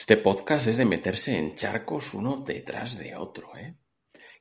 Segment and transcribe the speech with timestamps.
[0.00, 3.76] Este podcast es de meterse en charcos uno detrás de otro, ¿eh?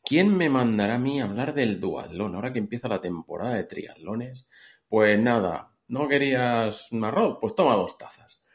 [0.06, 4.48] ¿Quién me mandará a mí hablar del duatlón ahora que empieza la temporada de triatlones?
[4.88, 7.40] Pues nada, ¿no querías arroz?
[7.42, 8.46] Pues toma dos tazas.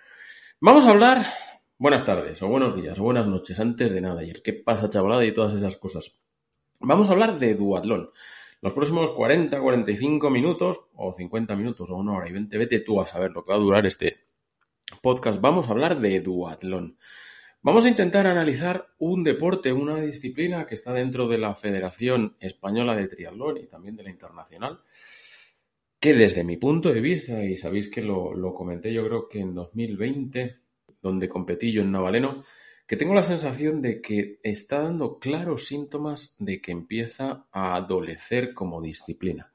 [0.61, 1.27] Vamos a hablar,
[1.77, 4.89] buenas tardes, o buenos días, o buenas noches, antes de nada, y el qué pasa
[4.89, 6.11] chavalada y todas esas cosas.
[6.81, 8.13] Vamos a hablar de duatlón.
[8.63, 12.99] Los próximos 40, 45 minutos, o 50 minutos, o una hora y 20, vete tú
[12.99, 14.24] a saber lo que va a durar este
[15.03, 16.99] podcast vamos a hablar de duatlón.
[17.63, 22.95] Vamos a intentar analizar un deporte, una disciplina que está dentro de la Federación Española
[22.95, 24.81] de Triatlón y también de la Internacional,
[25.99, 29.41] que desde mi punto de vista, y sabéis que lo, lo comenté yo creo que
[29.41, 30.59] en 2020,
[31.01, 32.45] donde competí yo en Navaleno,
[32.87, 38.53] que tengo la sensación de que está dando claros síntomas de que empieza a adolecer
[38.53, 39.54] como disciplina.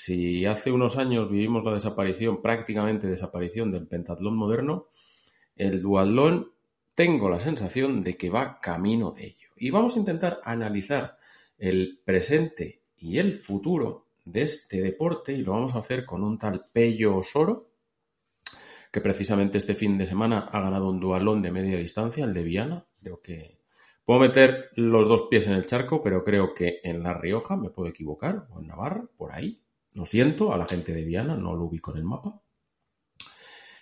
[0.00, 4.86] Si hace unos años vivimos la desaparición, prácticamente desaparición del pentatlón moderno,
[5.56, 6.52] el duatlón
[6.94, 9.48] tengo la sensación de que va camino de ello.
[9.56, 11.18] Y vamos a intentar analizar
[11.58, 16.38] el presente y el futuro de este deporte y lo vamos a hacer con un
[16.38, 17.72] tal Pello Osoro,
[18.92, 22.44] que precisamente este fin de semana ha ganado un dualón de media distancia, el de
[22.44, 22.86] Viana.
[23.00, 23.58] Creo que
[24.04, 27.70] puedo meter los dos pies en el charco, pero creo que en La Rioja me
[27.70, 29.60] puedo equivocar, o en Navarra, por ahí.
[29.98, 32.40] Lo siento a la gente de Viana, no lo ubico en el mapa.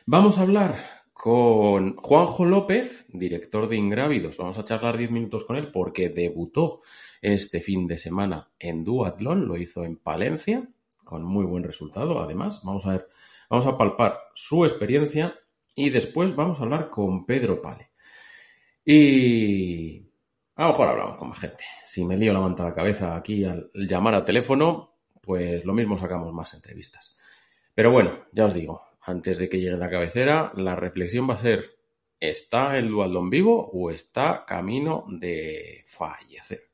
[0.07, 0.75] Vamos a hablar
[1.13, 4.39] con Juanjo López, director de Ingrávidos.
[4.39, 6.79] Vamos a charlar 10 minutos con él porque debutó
[7.21, 10.67] este fin de semana en Duatlón, lo hizo en Palencia,
[11.05, 12.19] con muy buen resultado.
[12.23, 13.09] Además, vamos a ver,
[13.51, 15.39] vamos a palpar su experiencia
[15.75, 17.91] y después vamos a hablar con Pedro Pale.
[18.87, 20.09] Y
[20.55, 21.65] a lo mejor hablamos con más gente.
[21.87, 24.96] Si me lío la manta la cabeza aquí al llamar a teléfono,
[25.27, 27.19] pues lo mismo sacamos más entrevistas.
[27.75, 31.39] Pero bueno, ya os digo, antes de que llegue la cabecera, la reflexión va a
[31.39, 31.77] ser,
[32.21, 36.71] ¿está el Dualdón vivo o está camino de fallecer?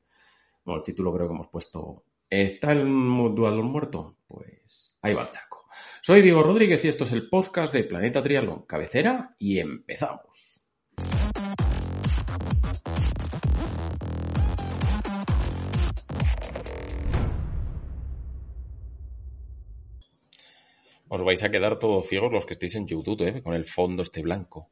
[0.63, 4.17] Bueno, el título creo que hemos puesto, ¿está el Dualdón muerto?
[4.27, 5.65] Pues ahí va el chaco.
[6.01, 10.52] Soy Diego Rodríguez y esto es el podcast de Planeta Triatlón, cabecera y empezamos.
[21.13, 23.43] Os vais a quedar todos ciegos los que estéis en YouTube, ¿eh?
[23.43, 24.71] con el fondo este blanco.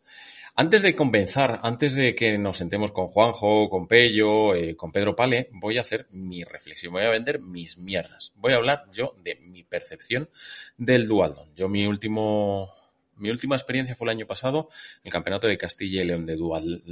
[0.56, 5.16] Antes de comenzar, antes de que nos sentemos con Juanjo, con Pello, eh, con Pedro
[5.16, 8.34] Pale, voy a hacer mi reflexión, voy a vender mis mierdas.
[8.36, 10.30] Voy a hablar yo de mi percepción
[10.78, 11.54] del Dualdon.
[11.56, 12.74] Yo mi último
[13.18, 14.70] mi última experiencia fue el año pasado,
[15.04, 16.84] el campeonato de Castilla y León de Dual,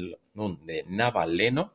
[0.64, 1.74] de Navaleno,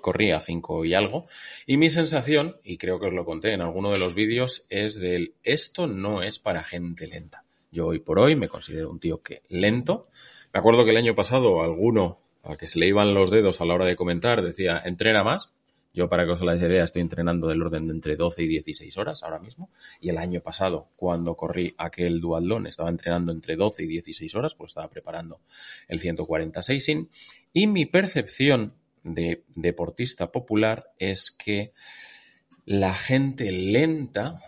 [0.00, 1.26] corría 5 y algo.
[1.66, 4.98] Y mi sensación, y creo que os lo conté en alguno de los vídeos, es
[4.98, 7.42] del esto no es para gente lenta.
[7.70, 10.08] Yo hoy por hoy me considero un tío que lento.
[10.52, 13.66] Me acuerdo que el año pasado alguno al que se le iban los dedos a
[13.66, 15.52] la hora de comentar decía, entrena más.
[15.94, 18.96] Yo, para que os hagáis idea, estoy entrenando del orden de entre 12 y 16
[18.98, 19.70] horas ahora mismo.
[20.00, 24.54] Y el año pasado, cuando corrí aquel dualdón, estaba entrenando entre 12 y 16 horas,
[24.54, 25.40] pues estaba preparando
[25.88, 27.08] el 146 in.
[27.52, 28.74] Y mi percepción
[29.14, 31.72] de deportista popular es que
[32.64, 34.42] la gente lenta,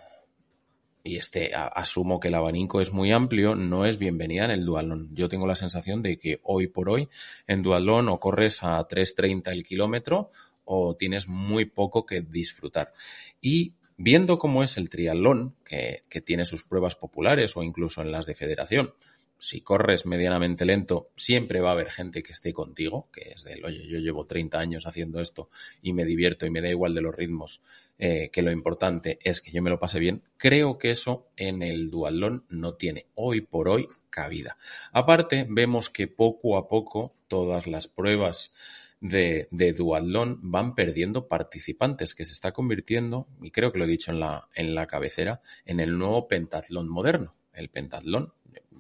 [1.03, 5.09] y este asumo que el abanico es muy amplio, no es bienvenida en el dualón.
[5.15, 7.09] Yo tengo la sensación de que hoy por hoy
[7.47, 10.31] en dualón o corres a 3.30 el kilómetro
[10.65, 12.93] o tienes muy poco que disfrutar.
[13.41, 18.13] Y viendo cómo es el triatlón, que, que tiene sus pruebas populares o incluso en
[18.13, 18.93] las de federación,
[19.41, 23.65] si corres medianamente lento, siempre va a haber gente que esté contigo, que es del,
[23.65, 25.49] oye, yo llevo 30 años haciendo esto
[25.83, 27.63] y me divierto y me da igual de los ritmos,
[27.99, 30.23] eh, que lo importante es que yo me lo pase bien.
[30.37, 34.57] Creo que eso en el dualón no tiene hoy por hoy cabida.
[34.93, 38.53] Aparte, vemos que poco a poco todas las pruebas
[39.01, 43.89] de, de duatlón van perdiendo participantes, que se está convirtiendo, y creo que lo he
[43.89, 47.35] dicho en la, en la cabecera, en el nuevo pentatlón moderno.
[47.53, 48.33] El pentatlón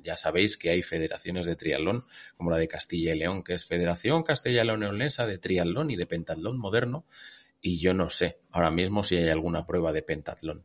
[0.02, 2.04] ya sabéis que hay federaciones de triatlón,
[2.36, 6.06] como la de Castilla y León, que es Federación Castilla Leonesa de Triatlón y de
[6.06, 7.04] Pentatlón Moderno,
[7.60, 10.64] y yo no sé ahora mismo si hay alguna prueba de pentatlón.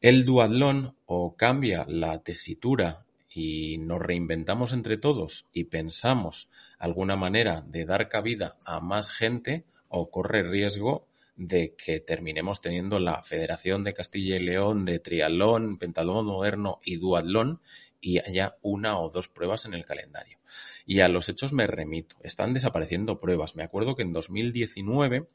[0.00, 7.62] El duatlón o cambia la tesitura y nos reinventamos entre todos y pensamos alguna manera
[7.66, 11.06] de dar cabida a más gente o corre riesgo
[11.36, 16.96] de que terminemos teniendo la Federación de Castilla y León de Triatlón, Pentatlón Moderno y
[16.96, 17.60] Duatlón
[18.00, 20.38] y haya una o dos pruebas en el calendario.
[20.86, 22.16] Y a los hechos me remito.
[22.22, 23.56] Están desapareciendo pruebas.
[23.56, 25.28] Me acuerdo que en 2019,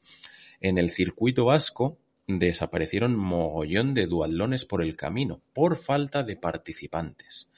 [0.60, 7.50] en el circuito vasco, desaparecieron mogollón de duatlones por el camino, por falta de participantes.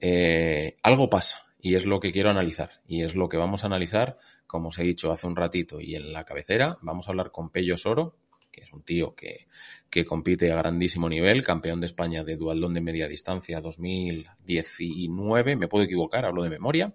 [0.00, 1.46] Eh, algo pasa.
[1.64, 2.82] y es lo que quiero analizar.
[2.88, 5.94] Y es lo que vamos a analizar, como os he dicho hace un ratito y
[5.94, 8.16] en la cabecera, vamos a hablar con Pello Soro,
[8.50, 9.46] que es un tío que,
[9.92, 15.68] que compite a grandísimo nivel, campeón de España de dualdón de media distancia 2019, me
[15.68, 16.94] puedo equivocar, hablo de memoria.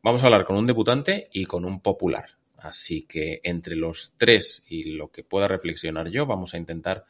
[0.00, 2.38] Vamos a hablar con un debutante y con un popular.
[2.56, 7.04] Así que entre los tres y lo que pueda reflexionar yo, vamos a intentar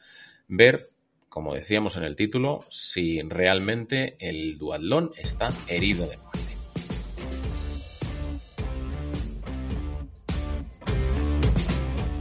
[0.47, 0.81] ver,
[1.29, 6.17] como decíamos en el título, si realmente el duatlón está herido de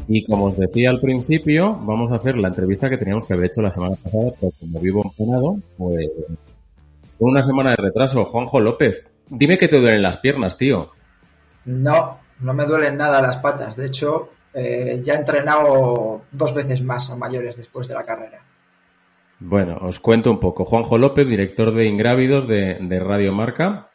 [0.08, 3.46] Y como os decía al principio, vamos a hacer la entrevista que teníamos que haber
[3.46, 6.08] hecho la semana pasada, pero como vivo empenado, pues
[7.18, 8.24] con una semana de retraso.
[8.24, 10.92] Juanjo López, dime que te duelen las piernas, tío.
[11.66, 13.76] No, no me duelen nada las patas.
[13.76, 18.42] De hecho, eh, ya he entrenado dos veces más a mayores después de la carrera.
[19.40, 20.64] Bueno, os cuento un poco.
[20.64, 23.90] Juanjo López, director de Ingrávidos de, de Radio Marca,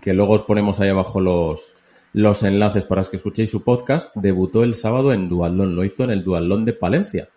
[0.00, 1.74] que luego os ponemos ahí abajo los,
[2.12, 6.10] los enlaces para que escuchéis su podcast, debutó el sábado en Duatlón, lo hizo en
[6.10, 7.28] el Duatlón de Palencia.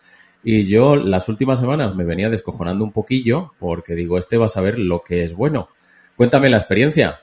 [0.43, 4.49] Y yo las últimas semanas me venía descojonando un poquillo porque digo, este va a
[4.49, 5.69] saber lo que es bueno.
[6.17, 7.19] Cuéntame la experiencia.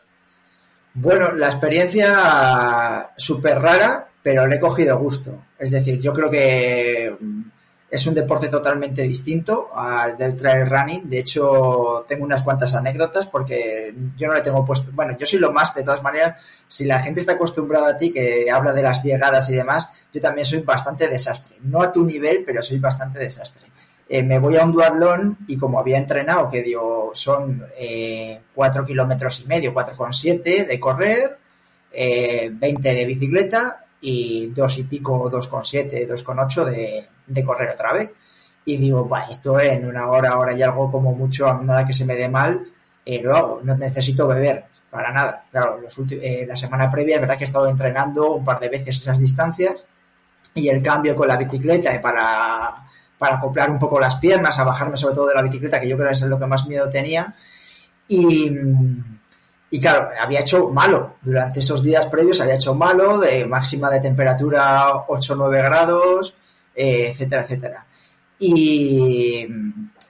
[0.94, 5.44] Bueno, la experiencia súper rara, pero le he cogido gusto.
[5.58, 7.14] Es decir, yo creo que
[7.90, 11.10] es un deporte totalmente distinto al del trail running.
[11.10, 14.90] De hecho, tengo unas cuantas anécdotas porque yo no le tengo puesto.
[14.92, 16.40] Bueno, yo soy lo más, de todas maneras.
[16.70, 20.20] Si la gente está acostumbrada a ti, que habla de las llegadas y demás, yo
[20.20, 21.56] también soy bastante desastre.
[21.62, 23.66] No a tu nivel, pero soy bastante desastre.
[24.08, 28.84] Eh, me voy a un duatlón y como había entrenado, que digo, son eh, 4
[28.84, 31.38] kilómetros y medio, 4,7 de correr,
[31.90, 38.10] eh, 20 de bicicleta y dos y pico, 2,7, 2,8 de, de correr otra vez.
[38.64, 42.04] Y digo, bah, esto en una hora, hora y algo como mucho, nada que se
[42.04, 42.64] me dé mal,
[43.04, 45.44] eh, lo hago, no necesito beber, para nada.
[45.50, 48.68] Claro, los eh, la semana previa es verdad que he estado entrenando un par de
[48.68, 49.84] veces esas distancias
[50.54, 52.74] y el cambio con la bicicleta y para,
[53.18, 55.96] para acoplar un poco las piernas, a bajarme sobre todo de la bicicleta, que yo
[55.96, 57.34] creo que es lo que más miedo tenía.
[58.08, 58.50] Y,
[59.70, 61.14] y claro, había hecho malo.
[61.22, 66.34] Durante esos días previos había hecho malo, de máxima de temperatura 8 o 9 grados,
[66.74, 67.86] eh, etcétera, etcétera.
[68.40, 69.46] Y,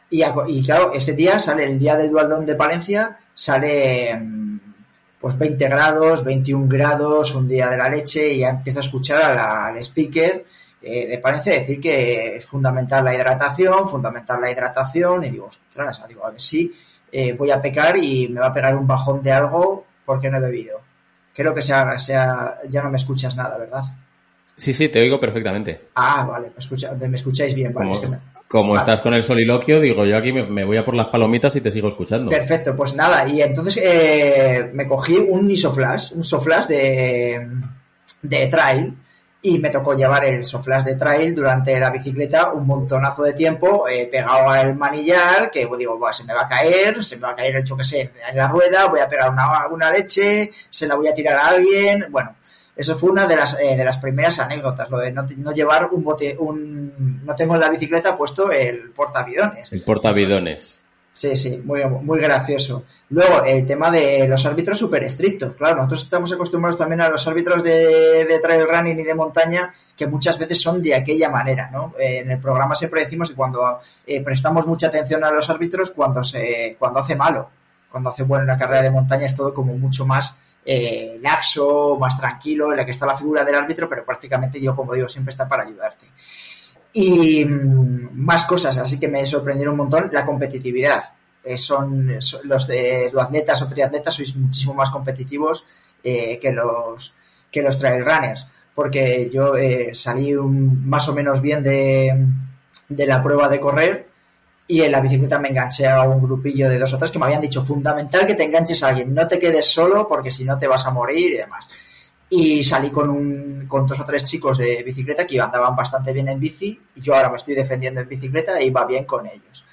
[0.08, 4.39] y, claro, ese día sale el día del Dualdón de Palencia, sale
[5.20, 9.38] pues 20 grados, 21 grados, un día de la leche, y ya empiezo a escuchar
[9.38, 10.46] al speaker
[10.80, 16.00] eh, de Palencia decir que es fundamental la hidratación, fundamental la hidratación, y digo, ostras,
[16.08, 16.72] digo, a ver si
[17.12, 20.38] eh, voy a pecar y me va a pegar un bajón de algo porque no
[20.38, 20.80] he bebido.
[21.34, 23.82] Creo que sea, sea, ya no me escuchas nada, ¿verdad?
[24.56, 25.88] Sí, sí, te oigo perfectamente.
[25.94, 27.72] Ah, vale, me, escucha, me escucháis bien.
[27.74, 27.92] Vale,
[28.50, 31.60] como, estás con el soliloquio, digo, yo aquí me, voy a por las palomitas y
[31.60, 32.32] te sigo escuchando.
[32.32, 37.48] Perfecto, pues nada, y entonces eh, me cogí un isoflash, un soflash de,
[38.22, 38.96] de trail,
[39.40, 43.88] y me tocó llevar el soflash de trail durante la bicicleta un montonazo de tiempo
[43.88, 47.36] eh, pegado al manillar que digo, se me va a caer, se me va a
[47.36, 50.96] caer, hecho que sé, en la rueda, voy a pegar una, una leche, se la
[50.96, 52.34] voy a tirar a alguien, bueno,
[52.80, 55.90] eso fue una de las, eh, de las primeras anécdotas, lo de no, no, llevar
[55.92, 59.70] un bote, un, no tengo en la bicicleta puesto el portavidones.
[59.70, 60.80] El portavidones.
[61.12, 62.84] Sí, sí, muy, muy gracioso.
[63.10, 65.52] Luego, el tema de los árbitros súper estrictos.
[65.52, 69.70] Claro, nosotros estamos acostumbrados también a los árbitros de, de, trail running y de montaña
[69.94, 71.92] que muchas veces son de aquella manera, ¿no?
[71.98, 75.90] Eh, en el programa siempre decimos que cuando eh, prestamos mucha atención a los árbitros,
[75.90, 77.50] cuando, se, cuando hace malo,
[77.90, 82.18] cuando hace bueno la carrera de montaña es todo como mucho más eh, laxo, más
[82.18, 85.30] tranquilo, en la que está la figura del árbitro, pero prácticamente yo, como digo, siempre
[85.30, 86.06] está para ayudarte.
[86.92, 91.12] Y mm, más cosas, así que me sorprendieron un montón la competitividad.
[91.42, 92.08] Eh, son,
[92.44, 95.64] los de duatletas o triatletas sois muchísimo más competitivos
[96.04, 97.14] eh, que los
[97.50, 99.54] que los trail runners, porque yo
[99.92, 104.09] salí más o menos bien de la prueba de correr
[104.70, 107.24] y en la bicicleta me enganché a un grupillo de dos o tres que me
[107.24, 110.56] habían dicho fundamental que te enganches a alguien, no te quedes solo porque si no
[110.56, 111.68] te vas a morir y demás.
[112.28, 116.28] Y salí con, un, con dos o tres chicos de bicicleta que andaban bastante bien
[116.28, 119.64] en bici y yo ahora me estoy defendiendo en bicicleta e iba bien con ellos.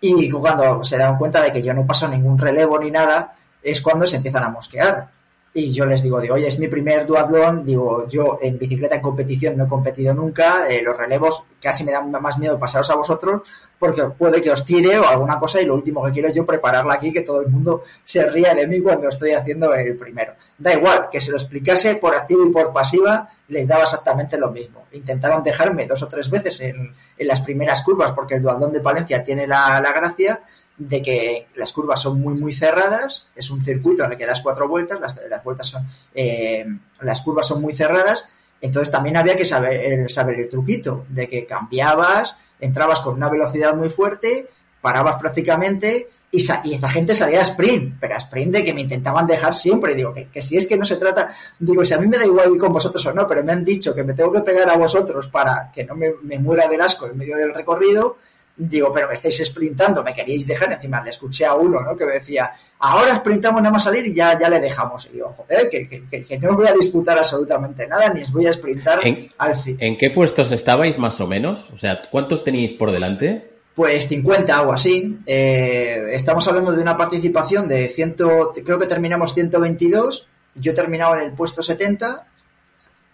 [0.00, 3.80] Y cuando se dan cuenta de que yo no paso ningún relevo ni nada, es
[3.80, 5.10] cuando se empiezan a mosquear
[5.56, 9.00] y yo les digo, digo, oye, es mi primer duatlón, digo, yo en bicicleta en
[9.00, 12.96] competición no he competido nunca, eh, los relevos casi me dan más miedo pasaros a
[12.96, 13.42] vosotros
[13.78, 16.44] porque puede que os tire o alguna cosa y lo último que quiero es yo
[16.44, 20.32] prepararla aquí, que todo el mundo se ría de mí cuando estoy haciendo el primero.
[20.58, 24.50] Da igual, que se lo explicase por activo y por pasiva, les daba exactamente lo
[24.50, 24.86] mismo.
[24.90, 28.80] Intentaron dejarme dos o tres veces en, en las primeras curvas porque el duatlón de
[28.80, 30.40] Palencia tiene la, la gracia
[30.76, 34.40] de que las curvas son muy muy cerradas, es un circuito en el que das
[34.40, 36.66] cuatro vueltas, las, las vueltas son, eh,
[37.00, 38.26] las curvas son muy cerradas,
[38.60, 43.74] entonces también había que saber, saber el truquito de que cambiabas, entrabas con una velocidad
[43.74, 44.48] muy fuerte,
[44.80, 48.80] parabas prácticamente y, y, esta gente salía a sprint, pero a sprint de que me
[48.80, 49.94] intentaban dejar siempre.
[49.94, 52.24] Digo, que, que, si es que no se trata, digo, si a mí me da
[52.24, 54.68] igual ir con vosotros o no, pero me han dicho que me tengo que pegar
[54.68, 58.16] a vosotros para que no me, me muera del asco en medio del recorrido,
[58.56, 61.96] digo, pero me estáis sprintando, me queríais dejar, encima le escuché a uno, ¿no?
[61.96, 65.06] Que me decía, ahora sprintamos nada más salir y ya, ya le dejamos.
[65.06, 68.32] Y digo, joder, que, que, que no os voy a disputar absolutamente nada, ni os
[68.32, 69.76] voy a sprintar ¿En, al fin.
[69.80, 71.70] ¿En qué puestos estabais más o menos?
[71.72, 73.50] O sea, ¿cuántos teníais por delante?
[73.74, 75.18] Pues 50 o así.
[75.26, 78.16] Eh, estamos hablando de una participación de 100,
[78.64, 82.28] creo que terminamos 122, yo he terminado en el puesto 70.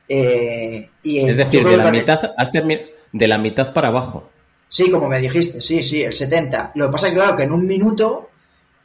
[0.06, 2.02] Eh, y es decir, de la, también...
[2.02, 4.28] mitad, has de la mitad para abajo.
[4.70, 6.72] Sí, como me dijiste, sí, sí, el 70.
[6.76, 8.30] Lo que pasa es que, claro, que en un minuto,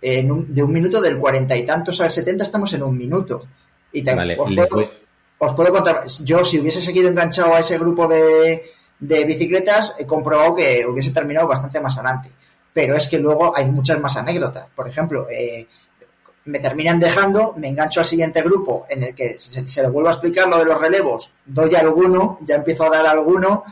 [0.02, 3.46] en un, de un minuto del cuarenta y tantos al 70 estamos en un minuto.
[3.92, 4.92] Y te, vale, os, puedo,
[5.38, 8.64] os, puedo, contar, yo si hubiese seguido enganchado a ese grupo de,
[9.00, 12.32] de bicicletas, he comprobado que hubiese terminado bastante más adelante.
[12.74, 14.68] Pero es que luego hay muchas más anécdotas.
[14.76, 15.68] Por ejemplo, eh,
[16.46, 20.10] me terminan dejando, me engancho al siguiente grupo en el que se, se le vuelvo
[20.10, 23.64] a explicar lo de los relevos, doy alguno, ya empiezo a dar alguno.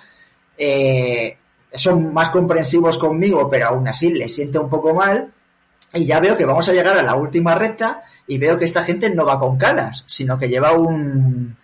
[0.56, 1.38] Eh,
[1.74, 5.32] son más comprensivos conmigo, pero aún así les siento un poco mal.
[5.94, 8.84] Y ya veo que vamos a llegar a la última recta y veo que esta
[8.84, 11.56] gente no va con calas, sino que lleva un,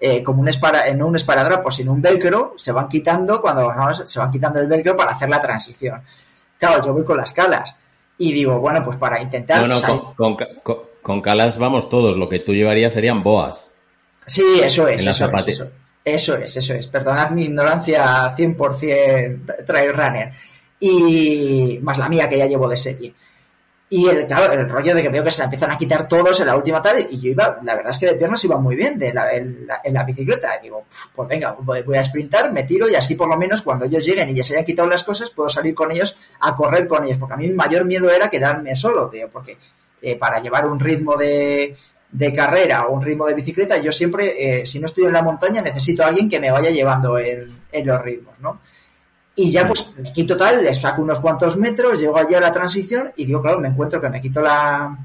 [0.00, 3.72] eh, como un espara, no un esparadrapo, sino un velcro, se van quitando cuando
[4.06, 6.02] se van quitando el velcro para hacer la transición.
[6.58, 7.74] Claro, yo voy con las calas
[8.18, 9.60] y digo, bueno, pues para intentar.
[9.60, 13.72] No, no, con, con, con, con, calas vamos todos, lo que tú llevarías serían boas.
[14.26, 15.02] Sí, eso es.
[15.02, 15.68] En eso, es eso.
[16.14, 16.86] Eso es, eso es.
[16.86, 20.32] Perdonad mi ignorancia 100% trail runner.
[20.80, 23.14] Y más la mía que ya llevo de serie.
[23.90, 26.38] Y el, claro, el rollo de que veo que se la empiezan a quitar todos
[26.40, 27.06] en la última tarde.
[27.10, 29.66] Y yo iba, la verdad es que de piernas iba muy bien de la, en,
[29.66, 30.56] la, bicicleta.
[30.58, 30.84] Y digo,
[31.14, 34.04] pues venga, voy, voy, a sprintar, me tiro y así por lo menos cuando ellos
[34.04, 37.04] lleguen y ya se hayan quitado las cosas, puedo salir con ellos a correr con
[37.04, 37.18] ellos.
[37.18, 39.56] Porque a mí mi mayor miedo era quedarme solo, tío, porque
[40.02, 41.76] eh, para llevar un ritmo de,
[42.10, 45.22] de carrera o un ritmo de bicicleta, yo siempre, eh, si no estoy en la
[45.22, 48.60] montaña, necesito a alguien que me vaya llevando en, en los ritmos, ¿no?
[49.36, 53.12] Y ya pues aquí total, les saco unos cuantos metros, llego allí a la transición
[53.14, 54.98] y digo, claro, me encuentro que me quito la,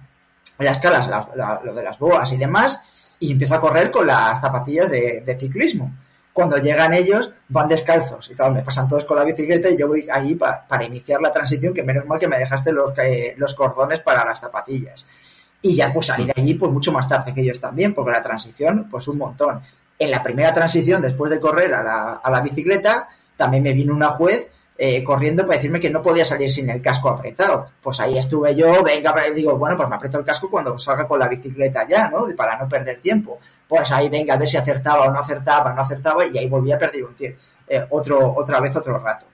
[0.57, 2.79] las calas, la, la, lo de las boas y demás,
[3.19, 5.93] y empiezo a correr con las zapatillas de, de, ciclismo.
[6.31, 9.87] Cuando llegan ellos, van descalzos y claro, me pasan todos con la bicicleta y yo
[9.87, 13.35] voy ahí pa, para iniciar la transición, que menos mal que me dejaste los, eh,
[13.37, 15.05] los cordones para las zapatillas
[15.63, 18.21] y ya pues salí de allí pues mucho más tarde que ellos también, porque la
[18.21, 19.61] transición, pues un montón.
[19.97, 23.95] En la primera transición, después de correr a la, a la bicicleta, también me vino
[23.95, 27.67] una juez eh, corriendo para decirme que no podía salir sin el casco apretado.
[27.81, 31.17] Pues ahí estuve yo, venga, digo, bueno, pues me aprieto el casco cuando salga con
[31.17, 32.27] la bicicleta ya, ¿no?
[32.35, 33.39] Para no perder tiempo.
[33.65, 36.73] Pues ahí venga a ver si acertaba o no acertaba, no acertaba, y ahí volví
[36.73, 37.39] a perder un tiempo.
[37.67, 39.27] Eh, otro, otra vez otro rato.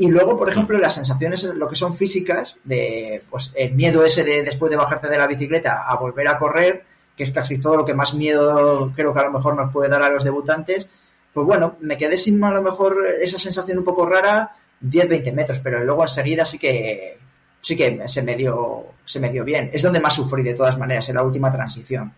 [0.00, 4.22] Y luego, por ejemplo, las sensaciones, lo que son físicas, de pues el miedo ese
[4.22, 6.84] de después de bajarte de la bicicleta a volver a correr,
[7.16, 9.90] que es casi todo lo que más miedo creo que a lo mejor nos puede
[9.90, 10.88] dar a los debutantes,
[11.34, 15.58] pues bueno, me quedé sin a lo mejor esa sensación un poco rara 10-20 metros,
[15.58, 17.18] pero luego enseguida sí que
[17.60, 19.68] sí que se me dio se me dio bien.
[19.72, 22.14] Es donde más sufrí de todas maneras, en la última transición.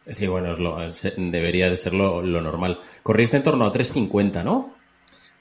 [0.00, 0.78] Sí, bueno, es lo,
[1.16, 2.80] debería de ser lo, lo normal.
[3.02, 4.81] Corriste en torno a 3.50, ¿no?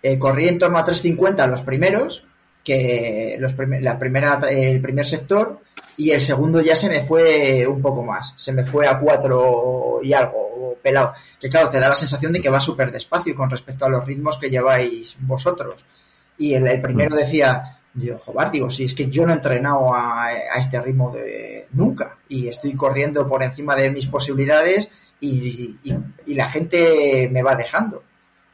[0.01, 2.25] Eh, corrí en torno a 3.50 los primeros,
[2.63, 5.59] que los prim la primera, el primer sector,
[5.97, 9.99] y el segundo ya se me fue un poco más, se me fue a 4
[10.03, 11.13] y algo, pelado.
[11.39, 14.05] Que claro, te da la sensación de que va súper despacio con respecto a los
[14.05, 15.85] ritmos que lleváis vosotros.
[16.37, 19.93] Y el, el primero decía, digo, joder, digo, si es que yo no he entrenado
[19.93, 24.89] a, a, este ritmo de nunca y estoy corriendo por encima de mis posibilidades
[25.19, 28.03] y, y, y la gente me va dejando.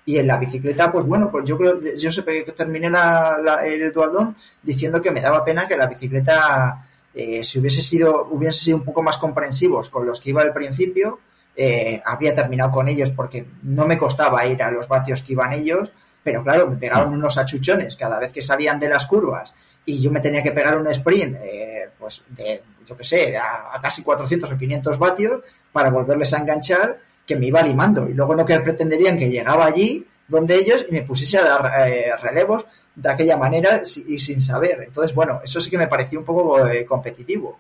[0.08, 3.66] Y en la bicicleta, pues bueno, pues yo creo, yo sé que terminé la, la,
[3.66, 8.58] el dualdón diciendo que me daba pena que la bicicleta, eh, si hubiese sido, hubiese
[8.58, 11.20] sido un poco más comprensivos con los que iba al principio,
[11.58, 15.52] eh, habría terminado con ellos porque no me costaba ir a los vatios que iban
[15.52, 15.92] ellos,
[16.24, 19.54] pero claro, me pegaban unos achuchones cada vez que salían de las curvas
[19.86, 23.76] y yo me tenía que pegar un sprint, eh, pues de, yo qué sé, a,
[23.76, 25.42] a casi 400 o 500 vatios
[25.74, 28.10] para volverles a enganchar que me iba limando.
[28.10, 31.88] Y luego no que pretenderían que llegaba allí donde ellos y me pusiese a dar
[31.88, 32.66] eh, relevos
[32.96, 34.82] de aquella manera y sin saber.
[34.82, 37.60] Entonces, bueno, eso sí que me pareció un poco eh, competitivo.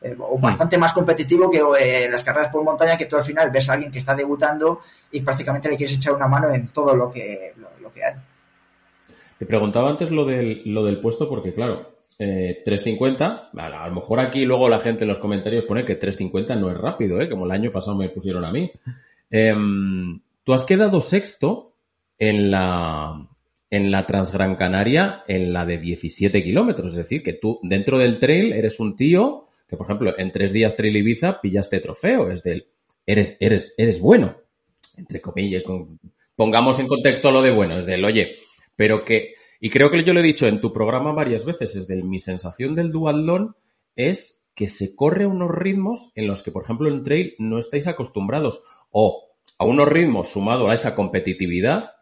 [0.00, 3.50] Eh, o bastante más competitivo que eh, las carreras por montaña, que tú al final
[3.50, 6.94] ves a alguien que está debutando y prácticamente le quieres echar una mano en todo
[6.94, 8.14] lo que, lo, lo que hay.
[9.38, 13.50] Te preguntaba antes lo del, lo del puesto porque, claro, eh, 3.50.
[13.54, 16.76] A lo mejor aquí luego la gente en los comentarios pone que 3.50 no es
[16.76, 17.28] rápido, ¿eh?
[17.28, 18.70] como el año pasado me pusieron a mí.
[19.30, 21.74] Em, tú has quedado sexto
[22.18, 23.28] en la,
[23.70, 26.92] en la Transgran Canaria en la de 17 kilómetros.
[26.92, 30.52] Es decir, que tú dentro del trail eres un tío que, por ejemplo, en tres
[30.52, 32.30] días Trail Ibiza pillaste trofeo.
[32.30, 32.68] Es del,
[33.04, 34.36] eres, eres, eres bueno.
[34.96, 35.62] Entre comillas,
[36.36, 37.78] pongamos en contexto lo de bueno.
[37.78, 38.36] Es del, oye,
[38.76, 41.86] pero que y creo que yo lo he dicho en tu programa varias veces, es
[41.86, 43.56] de mi sensación del duatlón
[43.94, 47.86] es que se corre unos ritmos en los que, por ejemplo, en trail no estáis
[47.86, 51.96] acostumbrados o a unos ritmos sumado a esa competitividad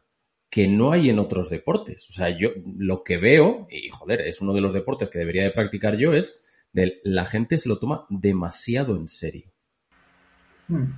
[0.50, 2.08] que no hay en otros deportes.
[2.10, 5.42] O sea, yo lo que veo, y joder, es uno de los deportes que debería
[5.42, 9.52] de practicar yo, es de la gente se lo toma demasiado en serio.
[10.68, 10.92] Hmm.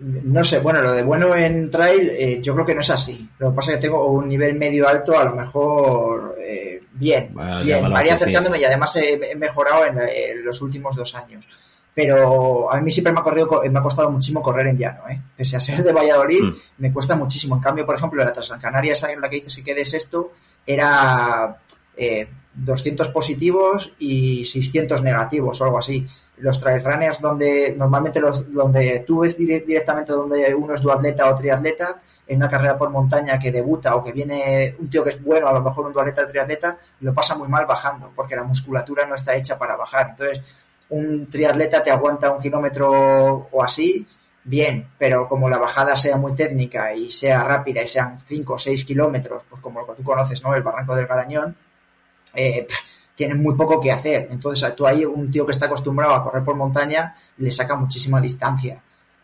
[0.00, 3.28] No sé, bueno, lo de bueno en trail eh, yo creo que no es así.
[3.38, 7.34] Lo que pasa es que tengo un nivel medio alto, a lo mejor eh, bien,
[7.64, 11.46] bien, varía acercándome y además he, mejorado en, los últimos dos años.
[11.94, 15.20] Pero a mí siempre me ha, corrido, me ha costado muchísimo correr en llano, ¿eh?
[15.36, 16.56] Pese a ser de Valladolid, mm.
[16.78, 17.56] me cuesta muchísimo.
[17.56, 20.32] En cambio, por ejemplo, la Transcanaria, esa en la que dices que quedes esto,
[20.66, 21.58] era
[22.54, 26.08] 200 eh, positivos y 600 negativos o algo así
[26.38, 26.82] los trail
[27.20, 32.48] donde normalmente los donde tú ves directamente donde uno es duatleta o triatleta en una
[32.48, 35.60] carrera por montaña que debuta o que viene un tío que es bueno, a lo
[35.60, 39.34] mejor un duatleta o triatleta, lo pasa muy mal bajando porque la musculatura no está
[39.34, 40.10] hecha para bajar.
[40.10, 40.40] Entonces,
[40.90, 44.06] un triatleta te aguanta un kilómetro o así,
[44.44, 48.58] bien, pero como la bajada sea muy técnica y sea rápida y sean 5 o
[48.58, 50.54] 6 kilómetros, pues como lo que tú conoces, ¿no?
[50.54, 51.56] El barranco del Garañón,
[52.34, 52.66] eh,
[53.14, 54.28] tienen muy poco que hacer.
[54.30, 58.20] Entonces, tú ahí, un tío que está acostumbrado a correr por montaña, le saca muchísima
[58.20, 58.80] distancia.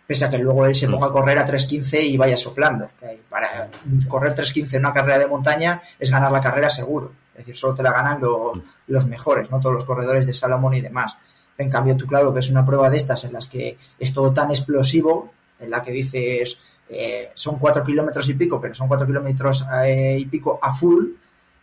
[0.06, 0.92] Pese a que luego él se mm.
[0.92, 2.88] ponga a correr a 3.15 y vaya soplando.
[3.28, 3.68] para
[4.08, 7.12] correr 3.15 en una carrera de montaña es ganar la carrera seguro.
[7.32, 8.62] Es decir, solo te la ganan mm.
[8.88, 11.16] los mejores, no todos los corredores de Salomón y demás.
[11.56, 14.32] En cambio, tú, claro, que es una prueba de estas en las que es todo
[14.32, 16.56] tan explosivo, en la que dices,
[16.88, 21.06] eh, son cuatro kilómetros y pico, pero son cuatro kilómetros eh, y pico a full,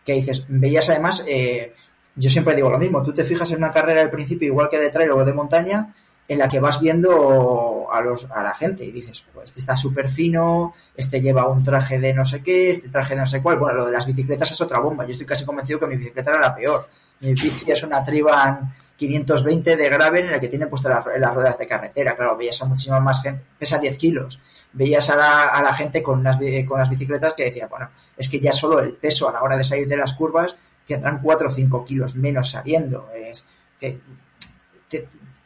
[0.04, 1.74] que dices, veías además eh,
[2.16, 4.78] yo siempre digo lo mismo, tú te fijas en una carrera al principio, igual que
[4.78, 5.94] de trail o de montaña,
[6.28, 10.08] en la que vas viendo a, los, a la gente y dices, este está súper
[10.08, 13.58] fino, este lleva un traje de no sé qué, este traje de no sé cuál.
[13.58, 15.04] Bueno, lo de las bicicletas es otra bomba.
[15.04, 16.88] Yo estoy casi convencido que mi bicicleta era la peor.
[17.20, 21.58] Mi bici es una Triban 520 de gravel en la que tiene puestas las, ruedas
[21.58, 22.16] de carretera.
[22.16, 24.40] Claro, veías a muchísima más gente, pesa 10 kilos.
[24.72, 28.28] Veías a la, a la gente con, unas, con las bicicletas que decía, bueno, es
[28.28, 31.48] que ya solo el peso a la hora de salir de las curvas tendrán 4
[31.48, 33.08] o 5 kilos menos saliendo.
[33.14, 33.46] Es
[33.78, 33.98] que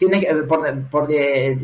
[0.01, 1.09] tiene que, por,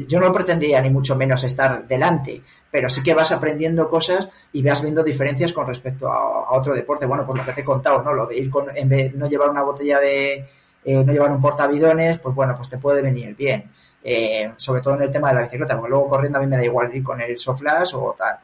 [0.06, 4.62] yo no pretendía ni mucho menos estar delante, pero sí que vas aprendiendo cosas y
[4.62, 7.06] vas viendo diferencias con respecto a, otro deporte.
[7.06, 8.12] Bueno, por lo que te he contado, ¿no?
[8.12, 10.46] Lo de ir con, en vez de no llevar una botella de,
[10.84, 13.70] eh, no llevar un portavidones, pues bueno, pues te puede venir bien.
[14.04, 16.58] Eh, sobre todo en el tema de la bicicleta, porque luego corriendo a mí me
[16.58, 18.38] da igual ir con el soflash o tal.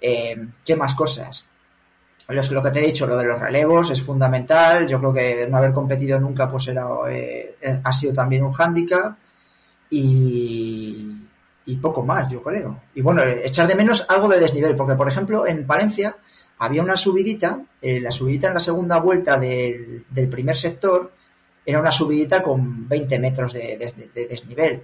[0.00, 1.46] Eh, ¿Qué más cosas?
[2.28, 4.86] Lo que te he dicho, lo de los relevos es fundamental.
[4.86, 9.16] Yo creo que no haber competido nunca pues era, eh, ha sido también un hándicap.
[9.90, 11.12] Y,
[11.80, 12.82] poco más, yo creo.
[12.94, 16.16] Y bueno, echar de menos algo de desnivel, porque por ejemplo en Palencia
[16.58, 21.12] había una subidita, eh, la subidita en la segunda vuelta del, primer sector
[21.64, 23.76] era una subidita con 20 metros de
[24.28, 24.82] desnivel.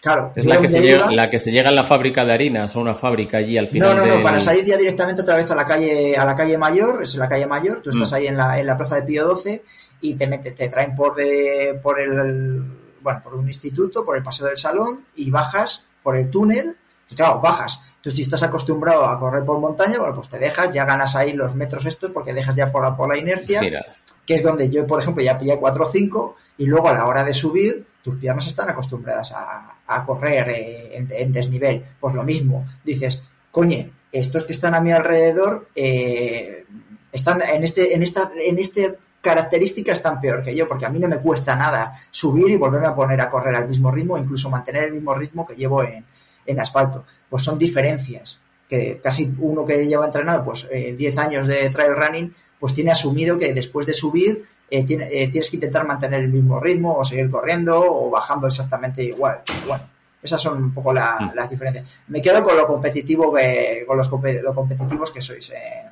[0.00, 0.32] Claro.
[0.36, 2.80] Es la que, se llega, la que se llega en la fábrica de harinas o
[2.80, 3.96] una fábrica allí al final.
[3.96, 6.56] No, no, no, para salir ya directamente otra vez a la calle, a la calle
[6.56, 8.14] mayor, es la calle mayor, tú estás mm.
[8.14, 9.60] ahí en la, en la plaza de Pío XII
[10.00, 12.62] y te mete, te traen por de, por el,
[13.00, 16.76] bueno, por un instituto, por el paseo del salón y bajas por el túnel,
[17.10, 17.80] y claro, bajas.
[18.00, 21.32] Tú si estás acostumbrado a correr por montaña, bueno, pues te dejas, ya ganas ahí
[21.32, 23.60] los metros estos porque dejas ya por la, por la inercia,
[24.24, 27.06] que es donde yo, por ejemplo, ya pillé 4 o 5 y luego a la
[27.06, 31.84] hora de subir, tus piernas están acostumbradas a, correr eh, en, desnivel.
[32.00, 36.64] Pues lo mismo, dices, coñe, estos que están a mi alrededor eh,
[37.12, 40.98] están en este, en esta, en este característica están peor que yo, porque a mí
[40.98, 44.48] no me cuesta nada subir y volverme a poner a correr al mismo ritmo, incluso
[44.48, 46.04] mantener el mismo ritmo que llevo en,
[46.46, 47.04] en asfalto.
[47.28, 48.40] Pues son diferencias
[48.70, 52.90] que casi uno que lleva entrenado pues 10 eh, años de trail running, pues tiene
[52.90, 57.04] asumido que después de subir eh, eh, tienes que intentar mantener el mismo ritmo o
[57.04, 59.40] seguir corriendo o bajando exactamente igual.
[59.66, 59.84] Bueno,
[60.22, 61.34] esas son un poco mm.
[61.34, 61.86] las diferencias.
[62.08, 65.50] Me quedo con lo competitivo que, con los, competitivos que sois.
[65.50, 65.88] Eh,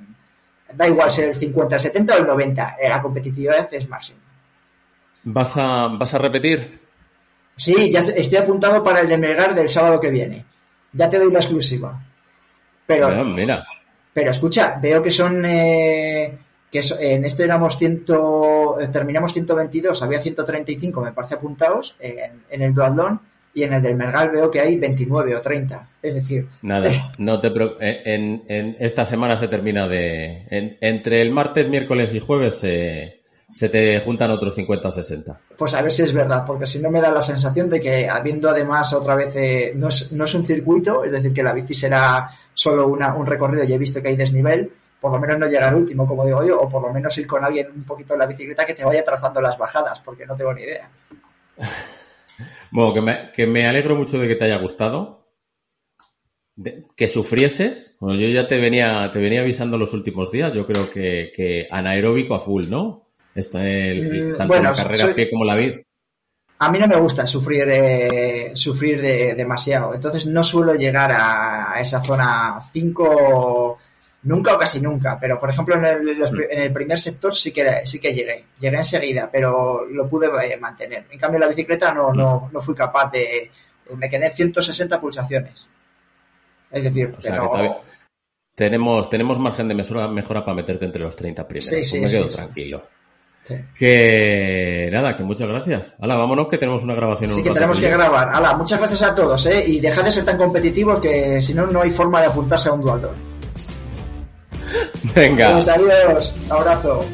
[0.74, 4.20] da igual ser el 50, el 70 o el 90, la competitividad es máxima.
[5.24, 6.80] ¿Vas a, ¿Vas a repetir?
[7.56, 10.44] Sí, ya estoy apuntado para el de Melgar del sábado que viene.
[10.92, 11.98] Ya te doy la exclusiva.
[12.86, 13.66] Pero, mira.
[14.12, 15.42] pero escucha, veo que son
[16.70, 22.42] que en este éramos ciento, 100, eh, terminamos 122, había 135, me parece, apuntados en,
[22.50, 23.20] en el duatlón
[23.56, 25.88] y en el del Mergal veo que hay 29 o 30.
[26.02, 26.46] Es decir...
[26.60, 27.48] Nada, no te
[27.80, 30.46] eh, en, en, esta semana se termina de...
[30.50, 33.22] entre el martes, miércoles y jueves se,
[33.54, 35.40] se te juntan otros 50 o 60.
[35.56, 38.06] Pues a ver si es verdad, porque si no me da la sensación de que
[38.10, 39.34] habiendo además otra vez...
[39.34, 43.14] Eh, no, es, no es un circuito, es decir, que la bici será solo una,
[43.14, 46.24] un recorrido y he visto que hay desnivel, por lo menos no llegar último, como
[46.24, 48.74] digo yo, o por lo menos ir con alguien un poquito en la bicicleta que
[48.74, 50.90] te vaya trazando las bajadas, porque no tengo ni idea.
[52.70, 55.26] Bueno, que me, que me alegro mucho de que te haya gustado.
[56.94, 57.96] que sufrieses.
[58.00, 60.52] Bueno, yo ya te venía, te venía avisando los últimos días.
[60.52, 63.08] Yo creo que, que anaeróbico a full, ¿no?
[63.34, 65.76] Esto el, mm, tanto la carrera a pie como la vida.
[66.58, 69.92] A mí no me gusta sufrir, eh, sufrir de, demasiado.
[69.92, 73.78] Entonces no suelo llegar a, esa zona 5
[74.26, 76.08] Nunca o casi nunca, pero por ejemplo en el,
[76.50, 80.56] en el, primer sector sí que, sí que llegué, llegué enseguida, pero lo pude eh,
[80.56, 81.06] mantener.
[81.12, 83.52] En cambio en la bicicleta no, no, no fui capaz de,
[83.96, 85.68] me quedé en 160 pulsaciones.
[86.72, 87.14] Es decir,
[88.56, 91.70] tenemos, tenemos margen de mejora, mejora para meterte entre los 30 primeros.
[91.70, 92.82] Sí, sí, pues me quedo tranquilo.
[93.78, 95.94] Que nada, que muchas gracias.
[96.00, 97.30] Hala, vámonos que tenemos una grabación.
[97.30, 98.28] Sí, que tenemos que grabar.
[98.32, 99.62] Hala, muchas gracias a todos, ¿eh?
[99.68, 102.72] Y dejad de ser tan competitivos que si no, no hay forma de apuntarse a
[102.72, 103.35] un dualdor.
[105.14, 105.54] Venga.
[105.54, 106.32] Pues adiós.
[106.50, 107.04] Abrazo.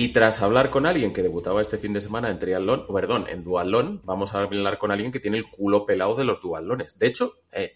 [0.00, 3.42] Y tras hablar con alguien que debutaba este fin de semana en triatlón, perdón, en
[3.42, 7.00] dualón, vamos a hablar con alguien que tiene el culo pelado de los dualones.
[7.00, 7.72] De hecho, eh,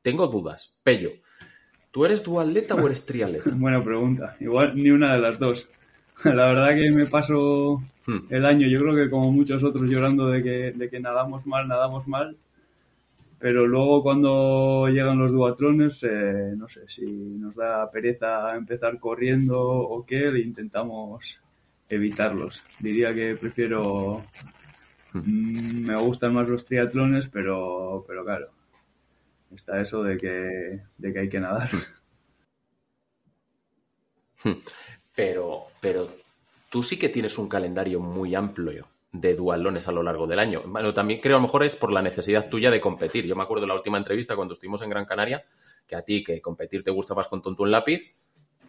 [0.00, 0.78] tengo dudas.
[0.82, 1.10] Pello,
[1.90, 3.50] ¿tú eres dualeta o eres triatleta?
[3.56, 4.34] Buena pregunta.
[4.40, 5.66] Igual ni una de las dos.
[6.24, 7.78] La verdad que me paso.
[8.30, 11.66] El año, yo creo que como muchos otros, llorando de que, de que nadamos mal,
[11.66, 12.36] nadamos mal.
[13.38, 19.60] Pero luego cuando llegan los duatrones, eh, no sé si nos da pereza empezar corriendo
[19.60, 21.22] o qué, intentamos
[21.88, 22.62] evitarlos.
[22.80, 24.22] Diría que prefiero...
[25.12, 25.18] Hmm.
[25.18, 28.50] Mm, me gustan más los triatlones, pero, pero claro,
[29.54, 31.70] está eso de que, de que hay que nadar.
[34.42, 34.60] Hmm.
[35.14, 36.08] Pero, pero
[36.70, 40.62] tú sí que tienes un calendario muy amplio de dualones a lo largo del año.
[40.66, 43.24] Bueno, también creo a lo mejor es por la necesidad tuya de competir.
[43.26, 45.44] Yo me acuerdo de la última entrevista cuando estuvimos en Gran Canaria,
[45.86, 48.12] que a ti que competir te gusta más con tonto un lápiz,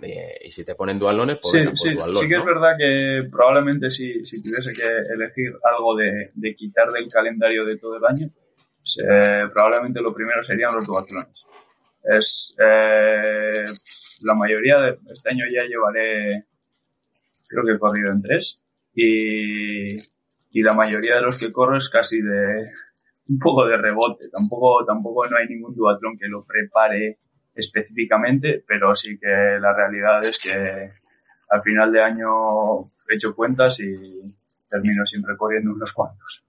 [0.01, 3.89] eh, y si te ponen dualones, pues, sí, sí, sí que es verdad que probablemente
[3.89, 8.27] si, si tuviese que elegir algo de, de, quitar del calendario de todo el año,
[9.03, 11.43] eh, probablemente lo primero serían los duatlones.
[12.03, 13.65] Es eh,
[14.21, 16.45] la mayoría de este año ya llevaré,
[17.47, 18.59] creo que he corrido en tres
[18.93, 22.71] y, y la mayoría de los que corro es casi de
[23.29, 24.29] un poco de rebote.
[24.29, 27.19] Tampoco, tampoco no hay ningún duatlón que lo prepare
[27.53, 29.27] específicamente, pero sí que
[29.59, 30.49] la realidad es que
[31.49, 32.29] al final de año
[33.09, 33.93] he hecho cuentas y
[34.69, 36.41] termino siempre corriendo unos cuantos.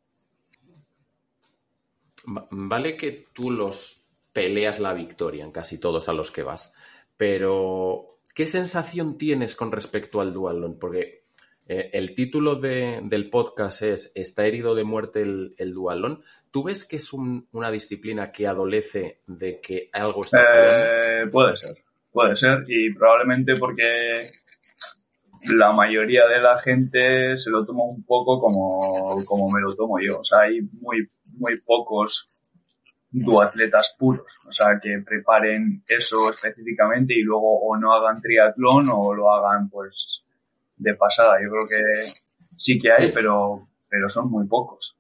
[2.51, 6.75] Vale que tú los peleas la victoria en casi todos a los que vas.
[7.17, 10.79] Pero, ¿qué sensación tienes con respecto al dualón?
[10.79, 11.24] Porque
[11.66, 16.22] eh, el título del podcast es ¿Está herido de muerte el, el dualón?
[16.53, 21.79] ¿Tú ves que es una disciplina que adolece de que algo está eh, Puede ser,
[22.12, 22.62] puede ser.
[22.68, 24.20] Y probablemente porque
[25.57, 29.98] la mayoría de la gente se lo toma un poco como, como me lo tomo
[29.98, 30.16] yo.
[30.20, 32.24] O sea, hay muy, muy pocos
[33.11, 39.14] duatletas puros, o sea, que preparen eso específicamente y luego o no hagan triatlón o
[39.14, 40.25] lo hagan pues
[40.77, 41.37] de pasada.
[41.42, 42.11] Yo creo que
[42.57, 44.94] sí que hay, pero pero son muy pocos.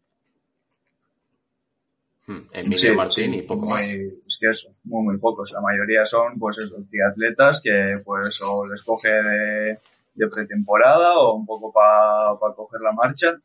[2.26, 3.82] Hmm, Emilio Martín y poco más.
[3.82, 5.50] Es que eso, muy muy pocos.
[5.52, 9.78] La mayoría son pues esos triatletas que pues o les coge de,
[10.14, 13.38] de pretemporada o un poco para pa coger la marcha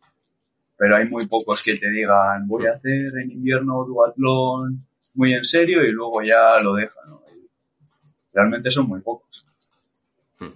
[0.84, 5.46] pero hay muy pocos que te digan voy a hacer en invierno duatlón muy en
[5.46, 7.08] serio y luego ya lo dejan.
[7.08, 7.24] ¿no?
[8.34, 9.46] Realmente son muy pocos.
[10.39, 10.50] Hmm.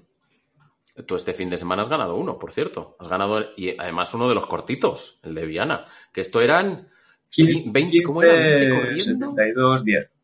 [1.05, 2.97] Tú este fin de semana has ganado uno, por cierto.
[2.99, 5.85] Has ganado, y además uno de los cortitos, el de Viana.
[6.11, 6.89] Que esto eran
[7.37, 8.33] 20, ¿cómo era?
[8.33, 9.31] 20 corriendo.
[9.31, 10.17] 72, 10.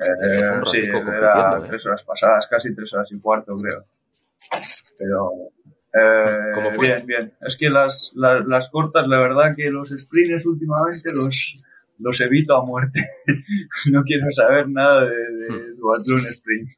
[0.00, 0.10] Eh,
[0.70, 1.66] sí, era ¿eh?
[1.68, 3.84] tres horas pasadas, casi tres horas y cuarto, creo.
[4.98, 5.50] Pero
[5.94, 7.32] eh, bien, bien.
[7.40, 11.58] Es que las, las, cortas, la verdad que los sprints últimamente los,
[11.98, 13.00] los evito a muerte.
[13.90, 15.76] no quiero saber nada de, de hmm.
[15.76, 16.68] duatlón sprint.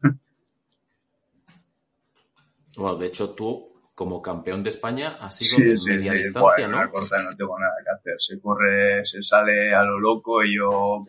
[2.77, 3.71] Bueno, de hecho tú
[4.01, 6.79] como campeón de España ha sido de media distancia, ¿no?
[6.91, 8.15] corta no tengo nada que hacer.
[8.19, 11.05] Se corre, se sale a lo loco y yo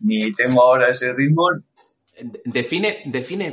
[0.00, 1.48] ni tengo ahora ese ritmo.
[2.44, 3.52] Define, define,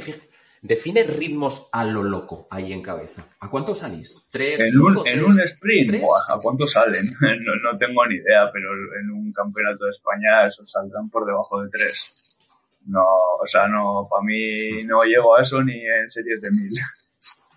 [0.65, 3.27] define ritmos a lo loco ahí en cabeza.
[3.39, 4.27] ¿A cuánto salís?
[4.31, 4.59] ¿Tres?
[4.59, 7.05] En un, en un sprint, ¿a cuánto salen?
[7.21, 11.61] No, no, tengo ni idea, pero en un campeonato de España esos saldrán por debajo
[11.61, 12.39] de tres.
[12.87, 16.71] No, o sea, no, para mí no llego a eso ni en series de mil.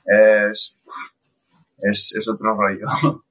[0.04, 0.76] Es,
[1.78, 2.86] es, es otro rollo.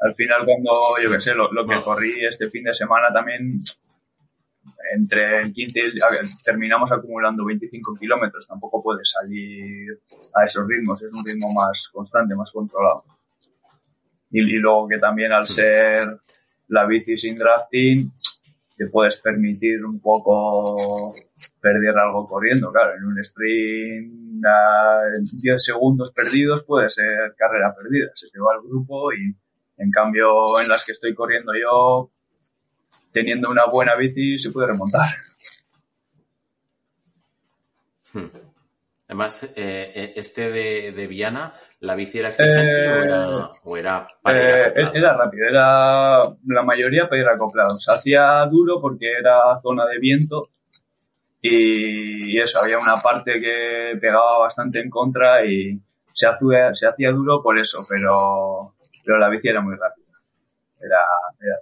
[0.00, 3.62] Al final cuando, yo qué sé, lo, lo que corrí este fin de semana también
[4.94, 10.00] entre el 15 y terminamos acumulando 25 kilómetros, tampoco puedes salir
[10.34, 13.04] a esos ritmos, es un ritmo más constante, más controlado.
[14.30, 16.06] Y, luego que también al ser
[16.68, 18.12] la bici sin drafting,
[18.76, 21.14] te puedes permitir un poco
[21.60, 28.10] perder algo corriendo, claro, en un sprint a 10 segundos perdidos puede ser carrera perdida,
[28.14, 29.34] se te va el grupo y
[29.78, 32.10] en cambio en las que estoy corriendo yo
[33.16, 35.06] teniendo una buena bici se puede remontar.
[38.12, 38.26] Hmm.
[39.08, 43.26] Además, eh, eh, este de, Viana, ¿la bici era exigente o era,
[43.64, 47.74] o era para eh, Era rápido, era la mayoría para ir acoplado.
[47.76, 50.50] Se hacía duro porque era zona de viento
[51.40, 55.80] y, eso, había una parte que pegaba bastante en contra y
[56.12, 60.04] se hacía, se hacía duro por eso, pero, pero la bici era muy rápida.
[60.82, 61.00] Era,
[61.40, 61.56] era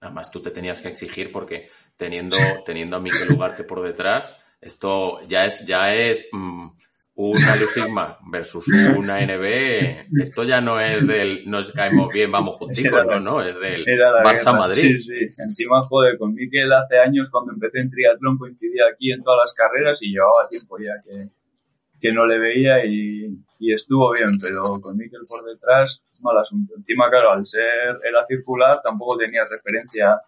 [0.00, 5.18] Además, tú te tenías que exigir porque teniendo, teniendo a Miquel Ugarte por detrás, esto
[5.28, 6.68] ya es, ya es mm,
[7.16, 9.44] una Luz Sigma versus una NB.
[10.22, 14.56] Esto ya no es del nos caemos bien, vamos juntitos, no, no, es del Barça
[14.56, 14.96] Madrid.
[14.96, 15.42] Sí, sí.
[15.42, 19.54] Encima, joder, con Miquel hace años cuando empecé en triatlón coincidía aquí en todas las
[19.54, 21.28] carreras y llevaba tiempo ya que,
[22.00, 26.74] que no le veía y, y estuvo bien, pero con Miquel por detrás mal asunto.
[26.76, 30.20] Encima, claro, al ser era circular, tampoco tenía referencia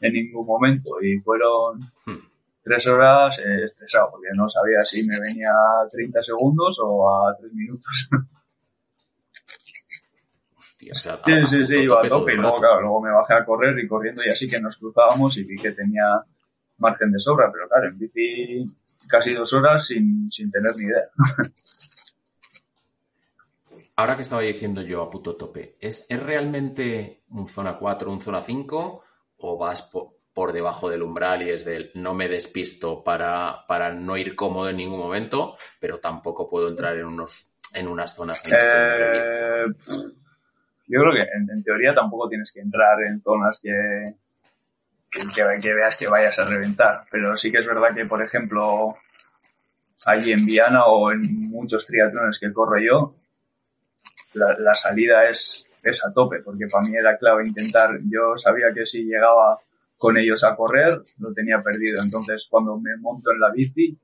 [0.00, 2.28] en ningún momento y fueron hmm.
[2.62, 7.36] tres horas eh, estresado porque no sabía si me venía a 30 segundos o a
[7.36, 8.08] 3 minutos.
[10.78, 10.88] sí,
[11.48, 14.22] sí, sí, iba a tope y luego, claro, luego me bajé a correr y corriendo
[14.24, 16.04] y así que nos cruzábamos y vi que tenía
[16.78, 18.64] margen de sobra, pero claro, en bici
[19.08, 21.08] casi dos horas sin, sin tener ni idea.
[23.96, 28.20] ahora que estaba diciendo yo a puto tope, ¿es, ¿es realmente un zona 4, un
[28.20, 29.04] zona 5
[29.38, 34.18] o vas por, debajo del umbral y es del no me despisto para, para no
[34.18, 38.58] ir cómodo en ningún momento, pero tampoco puedo entrar en, unos, en unas zonas en
[38.60, 39.64] eh,
[40.88, 44.04] Yo creo que en, teoría tampoco tienes que entrar en zonas que,
[45.10, 45.22] que,
[45.62, 48.92] que, veas que vayas a reventar, pero sí que es verdad que, por ejemplo,
[50.04, 53.14] allí en Viana o en muchos triatlones que corro yo,
[54.36, 55.70] la, salida es,
[56.04, 59.58] a tope, porque para mí era clave intentar, yo sabía que si llegaba
[59.98, 62.02] con ellos a correr, lo tenía perdido.
[62.02, 63.96] Entonces, cuando me monto en la bici,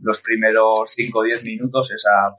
[0.00, 2.34] los primeros 5 o 10 minutos esa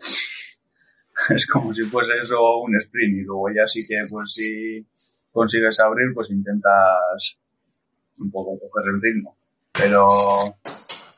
[1.35, 4.85] es como si fuese eso un sprint y luego ya sí que pues si
[5.31, 7.37] consigues abrir pues intentas
[8.17, 9.37] un poco coger el ritmo
[9.71, 10.09] pero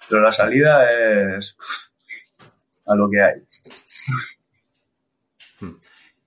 [0.08, 1.56] pero la salida es
[2.86, 3.42] a lo que hay.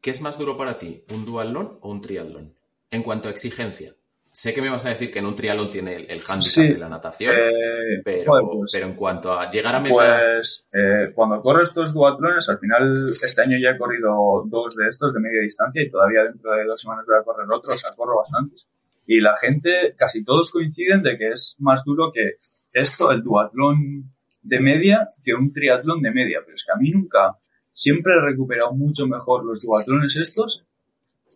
[0.00, 2.54] ¿Qué es más duro para ti, un duatlón o un triatlón?
[2.90, 3.94] En cuanto a exigencia.
[4.32, 6.78] Sé que me vas a decir que en un triatlón tiene el, el handicap de
[6.78, 9.94] la natación, eh, pero, pues, pero, en cuanto a llegar a meta...
[9.94, 14.88] Pues eh, cuando corro estos duatlones, al final este año ya he corrido dos de
[14.88, 17.78] estos de media distancia y todavía dentro de dos semanas voy a correr otros, o
[17.78, 18.66] sea, corro bastantes.
[19.10, 22.34] Y la gente, casi todos coinciden de que es más duro que
[22.74, 26.40] esto, el duatlón de media, que un triatlón de media.
[26.44, 27.36] Pero es que a mí nunca,
[27.78, 30.64] siempre he recuperado mucho mejor los duatlones estos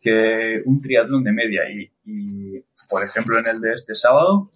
[0.02, 1.62] que un triatlón de media.
[1.70, 4.50] Y, por ejemplo, en el de este sábado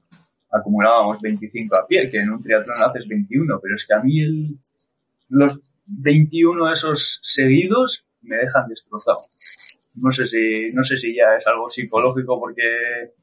[0.51, 4.21] acumulábamos 25 a pie, que en un triatlón haces 21, pero es que a mí
[4.21, 4.59] el,
[5.29, 9.21] los 21 de esos seguidos me dejan destrozado.
[9.95, 13.15] No sé si, no sé si ya es algo psicológico porque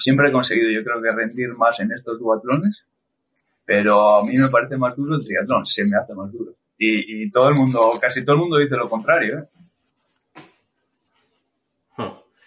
[0.00, 2.84] siempre he conseguido yo creo que rendir más en estos duatlones,
[3.64, 6.54] pero a mí me parece más duro el triatlón, se me hace más duro.
[6.78, 9.38] Y, todo el mundo, casi todo el mundo dice lo contrario.
[9.40, 9.44] ¿eh?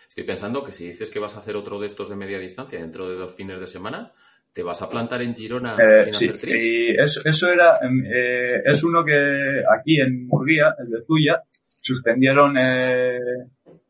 [0.07, 2.79] Estoy pensando que si dices que vas a hacer otro de estos de media distancia
[2.79, 4.11] dentro de dos fines de semana,
[4.51, 8.03] ¿te vas a plantar en Girona eh, sin sí, hacer Sí, eso, eso era, em,
[8.05, 13.19] eh, es uno que aquí en Murguía, el de Zuya, suspendieron eh,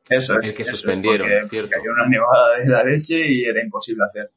[0.09, 0.39] eso.
[0.39, 1.71] El que suspendieron, porque, cierto.
[1.71, 4.29] Cayó una nevada de la leche y era imposible hacer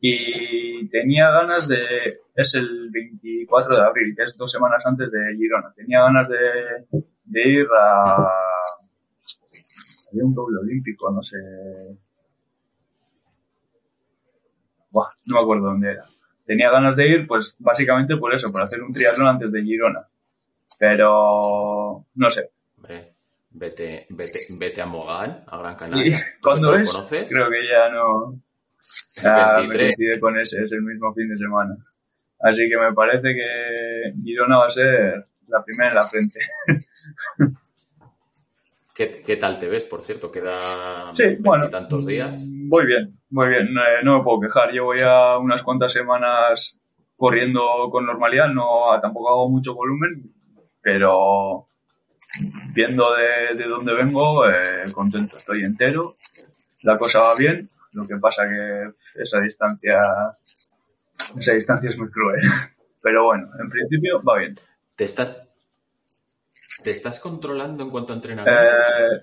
[0.00, 5.36] y tenía ganas de, es el 24 de abril, que es dos semanas antes de
[5.36, 8.28] Girona, tenía ganas de, de ir a...
[10.10, 11.36] Había un doble olímpico, no sé...
[14.90, 16.04] Buah, no me acuerdo dónde era.
[16.44, 20.06] Tenía ganas de ir, pues básicamente por eso, por hacer un triatlón antes de Girona.
[20.78, 22.50] Pero, no sé.
[22.76, 23.14] Hombre,
[23.50, 26.24] vete, vete, vete a Mogán, a Gran Canaria.
[26.42, 26.90] ¿Cuándo ¿Lo es?
[26.90, 27.30] conoces?
[27.30, 28.38] Creo que ya no...
[29.22, 29.94] Ya me 23.
[29.96, 31.74] coincide con ese, es el mismo fin de semana.
[32.40, 36.40] Así que me parece que Girona va a ser la primera en la frente.
[38.94, 40.30] ¿Qué, qué tal te ves, por cierto?
[40.32, 41.68] Quedan Sí, bueno.
[41.68, 42.48] tantos días.
[42.50, 44.70] Voy bien, muy bien, no, no me puedo quejar.
[44.72, 46.78] Llevo ya unas cuantas semanas
[47.14, 48.64] corriendo con normalidad, no
[49.02, 50.32] tampoco hago mucho volumen,
[50.80, 51.68] pero
[52.74, 56.10] viendo de, de dónde vengo, eh, contento, estoy entero,
[56.84, 59.96] la cosa va bien, lo que pasa que esa distancia,
[61.38, 62.40] esa distancia es muy cruel.
[63.02, 64.54] Pero bueno, en principio va bien.
[64.94, 65.36] ¿Te estás,
[66.82, 68.62] ¿Te estás controlando en cuanto a entrenamiento?
[68.62, 69.20] Eh,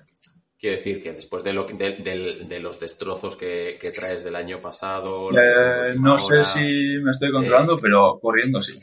[0.58, 4.34] Quiero decir que después de, lo, de, del- de los destrozos que, que traes del
[4.34, 5.30] año pasado...
[5.30, 8.78] Eh, no sé hora, si me estoy controlando, pero corriendo sí.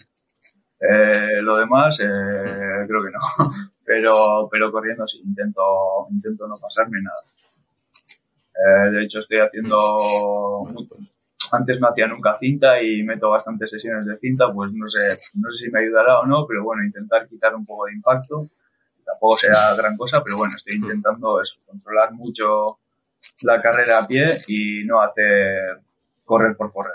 [0.80, 2.06] Eh, lo demás, eh,
[2.88, 3.72] creo que no.
[3.84, 5.62] Pero, pero corriendo sí, intento,
[6.12, 7.24] intento no pasarme nada.
[8.56, 9.78] Eh, de hecho, estoy haciendo.
[10.64, 11.02] Bueno, pues,
[11.52, 15.50] Antes no hacía nunca cinta y meto bastantes sesiones de cinta, pues no sé, no
[15.50, 18.48] sé si me ayudará o no, pero bueno, intentar quitar un poco de impacto.
[19.04, 22.78] Tampoco será gran cosa, pero bueno, estoy intentando eso, controlar mucho
[23.42, 25.82] la carrera a pie y no hacer
[26.24, 26.94] correr por correr.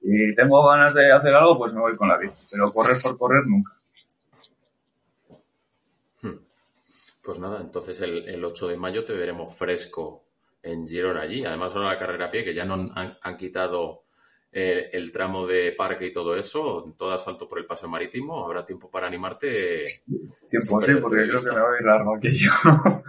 [0.00, 3.18] Si tengo ganas de hacer algo, pues me voy con la bici, pero correr por
[3.18, 3.72] correr nunca.
[7.22, 10.25] Pues nada, entonces el, el 8 de mayo te veremos fresco
[10.66, 11.44] en Girona allí.
[11.44, 14.04] Además, ahora la carrera a pie, que ya no han, han quitado
[14.52, 18.64] eh, el tramo de parque y todo eso, todo asfalto por el paseo marítimo, habrá
[18.64, 19.84] tiempo para animarte.
[20.48, 22.50] Tiempo, sí, porque creo que me voy largo aquello.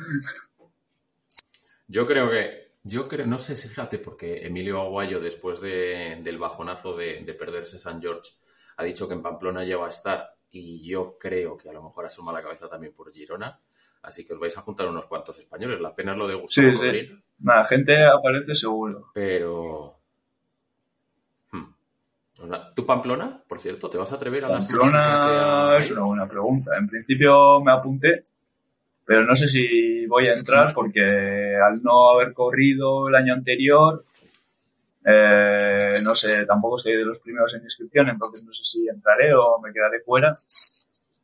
[1.87, 6.37] Yo creo que, yo creo, no sé si fíjate, porque Emilio Aguayo, después de- del
[6.37, 8.31] bajonazo de, de perderse San George,
[8.77, 11.83] ha dicho que en Pamplona ya va a estar y yo creo que a lo
[11.83, 13.59] mejor asoma la cabeza también por Girona.
[14.01, 15.81] Así que os vais a juntar unos cuantos españoles.
[15.81, 17.23] La pena es lo de Gustavo Sí, sí.
[17.39, 19.11] Nada, gente aparece seguro.
[19.13, 19.99] Pero.
[21.51, 21.65] Hmm.
[22.75, 26.77] ¿Tú, Pamplona, por cierto, te vas a atrever a Pamplona es una buena pregunta.
[26.77, 28.13] En principio me apunté,
[29.05, 34.03] pero no sé si voy a entrar porque al no haber corrido el año anterior,
[35.05, 39.33] eh, no sé, tampoco estoy de los primeros en inscripción, entonces no sé si entraré
[39.33, 40.33] o me quedaré fuera.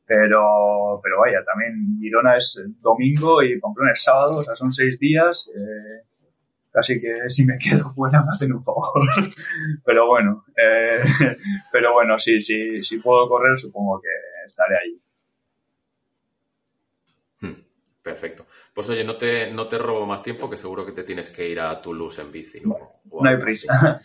[0.06, 5.00] Pero, pero vaya, también Girona es domingo y Pamplona es sábado, o sea, son seis
[5.00, 5.50] días.
[5.56, 6.04] eh,
[6.72, 8.92] casi que si me quedo fuera me hacen un favor.
[9.86, 11.00] pero bueno, eh,
[11.72, 14.10] pero bueno, sí, sí, si puedo correr, supongo que
[14.48, 15.00] estaré ahí.
[17.42, 17.62] Hmm,
[18.02, 18.46] Perfecto.
[18.74, 21.48] Pues oye, no te, no te robo más tiempo, que seguro que te tienes que
[21.48, 22.62] ir a Toulouse en bici.
[22.66, 23.44] o No hay así.
[23.44, 24.02] prisa.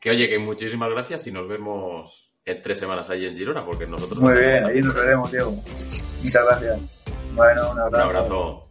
[0.00, 3.86] Que oye, que muchísimas gracias y nos vemos en tres semanas ahí en Girona, porque
[3.86, 4.18] nosotros...
[4.20, 5.52] Muy bien, ahí nos veremos, Diego.
[6.22, 6.80] Muchas gracias.
[7.34, 8.02] Bueno, un Un abrazo.
[8.02, 8.64] abrazo.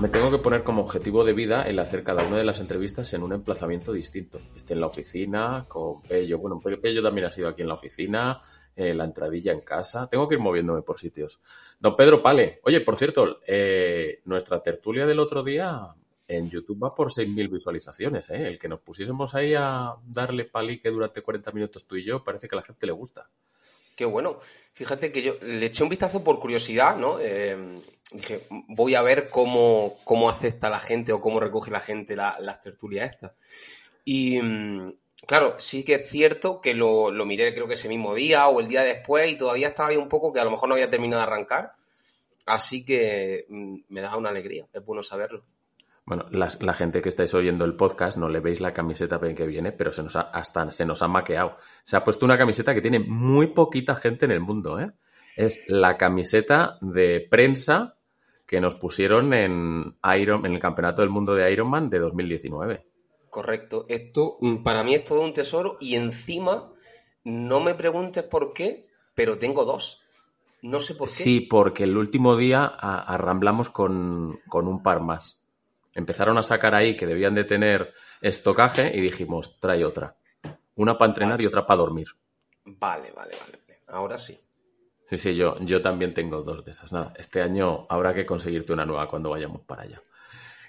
[0.00, 3.12] Me tengo que poner como objetivo de vida el hacer cada una de las entrevistas
[3.14, 4.38] en un emplazamiento distinto.
[4.54, 6.38] Esté en la oficina, con Pello.
[6.38, 8.40] Bueno, Pe- Pello también ha sido aquí en la oficina,
[8.78, 10.08] eh, la entradilla en casa.
[10.08, 11.40] Tengo que ir moviéndome por sitios.
[11.80, 12.60] Don Pedro Pale.
[12.62, 15.94] Oye, por cierto, eh, nuestra tertulia del otro día
[16.28, 18.30] en YouTube va por 6.000 visualizaciones.
[18.30, 18.46] ¿eh?
[18.46, 22.48] El que nos pusiésemos ahí a darle palique durante 40 minutos tú y yo, parece
[22.48, 23.28] que a la gente le gusta.
[23.96, 24.38] Qué bueno.
[24.74, 27.18] Fíjate que yo le eché un vistazo por curiosidad, ¿no?
[27.18, 27.80] Eh,
[28.12, 32.36] dije, voy a ver cómo, cómo acepta la gente o cómo recoge la gente la-
[32.38, 33.32] las tertulias estas.
[34.04, 34.92] Y mm,
[35.26, 38.60] claro, sí que es cierto que lo, lo miré creo que ese mismo día o
[38.60, 40.90] el día después y todavía estaba ahí un poco que a lo mejor no había
[40.90, 41.72] terminado de arrancar.
[42.46, 45.44] Así que mm, me da una alegría, es bueno saberlo.
[46.06, 49.46] Bueno, la, la gente que estáis oyendo el podcast no le veis la camiseta que
[49.46, 51.58] viene, pero se nos ha, hasta se nos ha maqueado.
[51.84, 54.90] Se ha puesto una camiseta que tiene muy poquita gente en el mundo, ¿eh?
[55.36, 57.98] Es la camiseta de prensa
[58.46, 62.86] que nos pusieron en Iron, en el Campeonato del Mundo de Ironman de 2019.
[63.30, 63.86] Correcto.
[63.88, 66.72] Esto, mm, para mí es todo un tesoro y encima,
[67.24, 70.02] no me preguntes por qué, pero tengo dos.
[70.62, 71.22] No sé por qué.
[71.22, 75.40] Sí, porque el último día arramblamos con, con un par más.
[75.94, 80.16] Empezaron a sacar ahí que debían de tener estocaje y dijimos, trae otra.
[80.74, 82.08] Una para entrenar y otra para dormir.
[82.64, 83.58] Vale, vale, vale.
[83.66, 83.80] vale.
[83.88, 84.38] Ahora sí.
[85.08, 86.92] Sí, sí, yo, yo también tengo dos de esas.
[86.92, 90.02] Nada, este año habrá que conseguirte una nueva cuando vayamos para allá.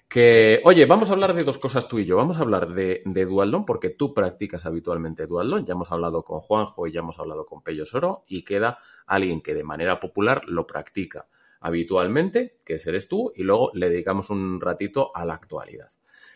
[0.09, 2.17] Que, oye, vamos a hablar de dos cosas tú y yo.
[2.17, 5.67] Vamos a hablar de, de porque tú practicas habitualmente dualdón.
[5.67, 9.41] Ya hemos hablado con Juanjo y ya hemos hablado con Pello Soro y queda alguien
[9.41, 11.27] que de manera popular lo practica
[11.61, 15.91] habitualmente, que eres tú, y luego le dedicamos un ratito a la actualidad.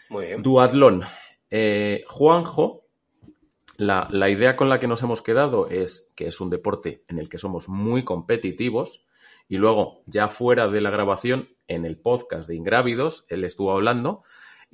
[0.10, 0.44] Muy bien.
[0.44, 1.02] Duatlón.
[1.50, 2.86] Eh, Juanjo,
[3.78, 7.18] la, la idea con la que nos hemos quedado es que es un deporte en
[7.18, 9.04] el que somos muy competitivos
[9.50, 14.24] y luego, ya fuera de la grabación, en el podcast de Ingrávidos, él estuvo hablando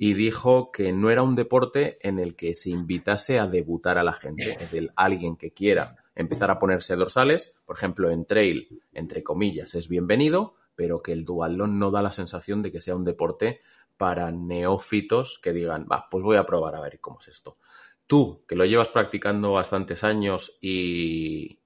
[0.02, 4.02] y dijo que no era un deporte en el que se invitase a debutar a
[4.02, 4.52] la gente.
[4.52, 9.74] Es decir, alguien que quiera empezar a ponerse dorsales, por ejemplo, en trail, entre comillas,
[9.74, 13.60] es bienvenido, pero que el dualón no da la sensación de que sea un deporte
[13.98, 17.58] para neófitos que digan, va, pues voy a probar a ver cómo es esto.
[18.06, 21.60] Tú, que lo llevas practicando bastantes años y,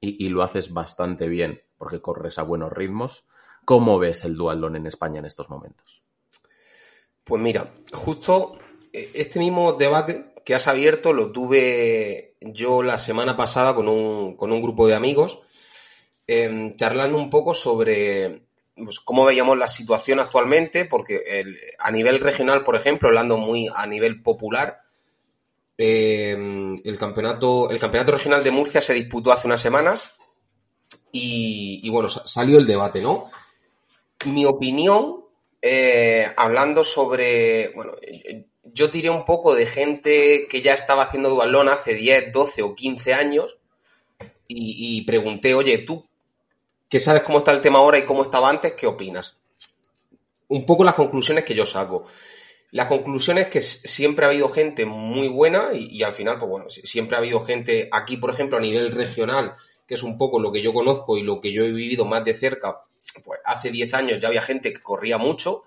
[0.00, 3.28] y, y lo haces bastante bien, porque corres a buenos ritmos,
[3.66, 6.02] ¿cómo ves el dualón en España en estos momentos?
[7.24, 8.54] Pues mira, justo
[8.92, 14.36] eh, este mismo debate que has abierto lo tuve yo la semana pasada con un,
[14.36, 15.40] con un grupo de amigos,
[16.28, 18.46] eh, charlando un poco sobre
[18.76, 21.44] pues, cómo veíamos la situación actualmente, porque
[21.80, 24.82] a nivel regional, por ejemplo, hablando muy a nivel popular,
[25.76, 26.36] eh,
[26.84, 30.12] el, campeonato, el campeonato regional de Murcia se disputó hace unas semanas
[31.10, 33.30] y bueno, salió el debate, ¿no?
[34.26, 35.24] Mi opinión,
[35.62, 37.92] eh, hablando sobre, bueno,
[38.64, 42.74] yo tiré un poco de gente que ya estaba haciendo dualón hace 10, 12 o
[42.74, 43.56] 15 años
[44.48, 46.06] y, pregunté, oye, tú
[46.88, 49.38] que sabes cómo está el tema ahora y cómo estaba antes, ¿qué opinas?
[50.48, 52.04] Un poco las conclusiones que yo saco.
[52.70, 56.50] La conclusión es que siempre ha habido gente muy buena y, y, al final, pues
[56.50, 59.54] bueno, siempre ha habido gente aquí, por ejemplo, a nivel regional,
[59.86, 62.24] que es un poco lo que yo conozco y lo que yo he vivido más
[62.24, 62.85] de cerca.
[63.24, 65.64] Pues hace 10 años ya había gente que corría mucho.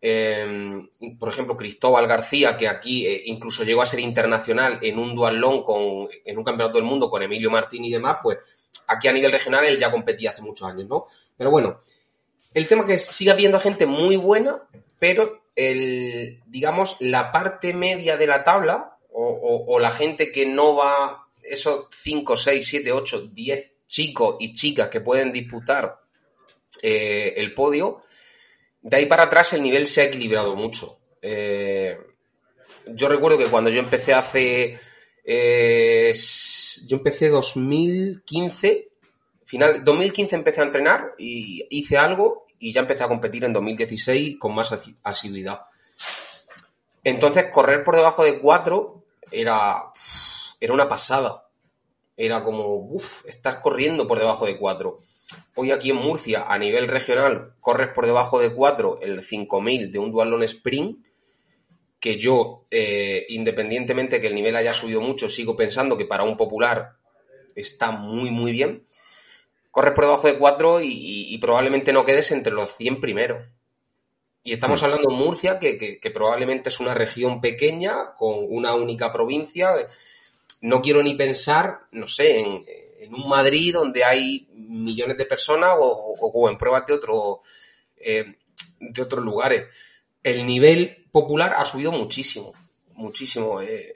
[0.00, 0.80] Eh,
[1.18, 5.62] por ejemplo, Cristóbal García, que aquí eh, incluso llegó a ser internacional en un dualón
[5.64, 8.38] con, en un campeonato del mundo con Emilio Martín y demás, pues
[8.86, 11.06] aquí a nivel regional él ya competía hace muchos años, ¿no?
[11.36, 11.80] Pero bueno,
[12.54, 14.62] el tema que sigue habiendo gente muy buena,
[15.00, 20.46] pero el, digamos, la parte media de la tabla, o, o, o la gente que
[20.46, 25.98] no va, esos 5, 6, 7, 8, 10 chicos y chicas que pueden disputar
[26.82, 28.02] eh, el podio,
[28.82, 30.98] de ahí para atrás el nivel se ha equilibrado mucho.
[31.22, 31.98] Eh,
[32.86, 34.78] yo recuerdo que cuando yo empecé hace
[35.24, 36.12] eh,
[36.86, 38.88] yo empecé 2015,
[39.44, 44.38] final 2015 empecé a entrenar y hice algo y ya empecé a competir en 2016
[44.38, 45.60] con más asiduidad.
[47.04, 49.90] Entonces, correr por debajo de 4 era,
[50.60, 51.48] era una pasada.
[52.16, 54.98] Era como, uff, estar corriendo por debajo de 4.
[55.54, 59.98] Hoy aquí en Murcia, a nivel regional, corres por debajo de 4 el 5000 de
[59.98, 61.04] un dualón sprint
[62.00, 66.36] que yo, eh, independientemente que el nivel haya subido mucho, sigo pensando que para un
[66.36, 66.96] popular
[67.54, 68.86] está muy, muy bien.
[69.70, 73.44] Corres por debajo de 4 y, y, y, probablemente no quedes entre los 100 primeros.
[74.44, 78.74] Y estamos hablando de Murcia, que, que, que, probablemente es una región pequeña, con una
[78.74, 79.70] única provincia.
[80.62, 82.64] No quiero ni pensar, no sé, en,
[83.00, 87.40] en un Madrid donde hay millones de personas o, o, o en pruebas de, otro,
[87.96, 88.38] eh,
[88.80, 89.74] de otros lugares.
[90.22, 92.52] El nivel popular ha subido muchísimo,
[92.94, 93.60] muchísimo.
[93.60, 93.94] Eh.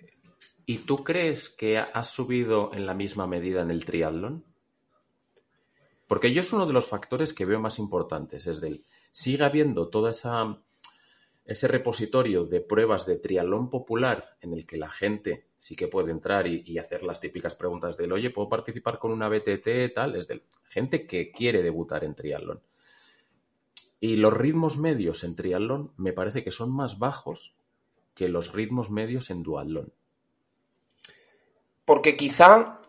[0.67, 4.45] ¿Y tú crees que ha subido en la misma medida en el triatlón?
[6.07, 9.89] Porque yo es uno de los factores que veo más importantes, es del sigue habiendo
[9.89, 10.59] toda esa
[11.45, 16.13] ese repositorio de pruebas de triatlón popular en el que la gente sí que puede
[16.13, 19.95] entrar y, hacer las típicas preguntas del oye, ¿puedo participar con una BTT?
[19.95, 22.61] tal, es de gente que quiere debutar en triatlón.
[24.01, 27.55] Y los ritmos medios en triatlón me parece que son más bajos
[28.15, 29.93] que los ritmos medios en duatlón.
[31.85, 32.81] Porque quizá,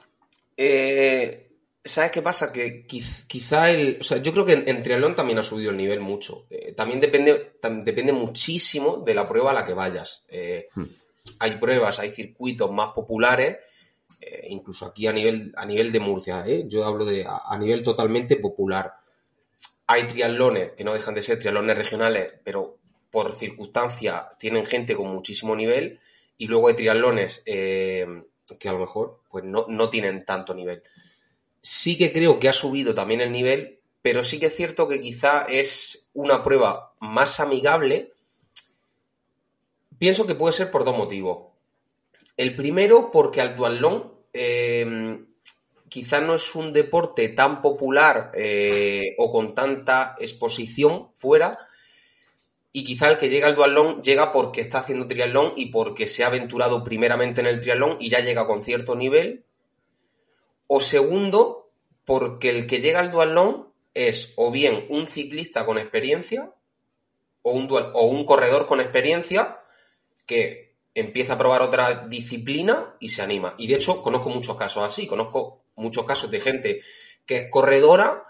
[0.58, 1.43] eh,
[1.84, 2.52] ¿sabes qué pasa?
[2.52, 5.78] Que quizá el, o sea, yo creo que en, en triatlón también ha subido el
[5.78, 6.46] nivel mucho.
[6.50, 10.24] Eh, también depende, tam, depende muchísimo de la prueba a la que vayas.
[10.28, 10.84] Eh, hmm.
[11.40, 13.58] Hay pruebas, hay circuitos más populares,
[14.20, 16.66] eh, incluso aquí a nivel, a nivel de Murcia, ¿eh?
[16.68, 18.94] yo hablo de a, a nivel totalmente popular
[19.88, 22.78] hay triatlones que no dejan de ser triatlones regionales, pero
[23.12, 26.00] por circunstancia tienen gente con muchísimo nivel,
[26.38, 28.06] y luego hay triatlones eh,
[28.60, 30.84] que a lo mejor pues no, no, tienen tanto nivel.
[31.64, 35.00] Sí que creo que ha subido también el nivel, pero sí que es cierto que
[35.00, 38.12] quizá es una prueba más amigable.
[39.98, 41.54] Pienso que puede ser por dos motivos.
[42.36, 45.24] El primero, porque al duatlón eh,
[45.88, 51.60] quizá no es un deporte tan popular eh, o con tanta exposición fuera,
[52.74, 56.24] y quizá el que llega al duatlón llega porque está haciendo triatlón y porque se
[56.24, 59.46] ha aventurado primeramente en el triatlón y ya llega con cierto nivel.
[60.68, 61.72] O segundo,
[62.06, 66.52] porque el que llega al duatlón es o bien un ciclista con experiencia
[67.42, 69.60] o un, o un corredor con experiencia
[70.26, 73.56] que empieza a probar otra disciplina y se anima.
[73.58, 76.82] Y de hecho conozco muchos casos así, conozco muchos casos de gente
[77.26, 78.26] que es corredora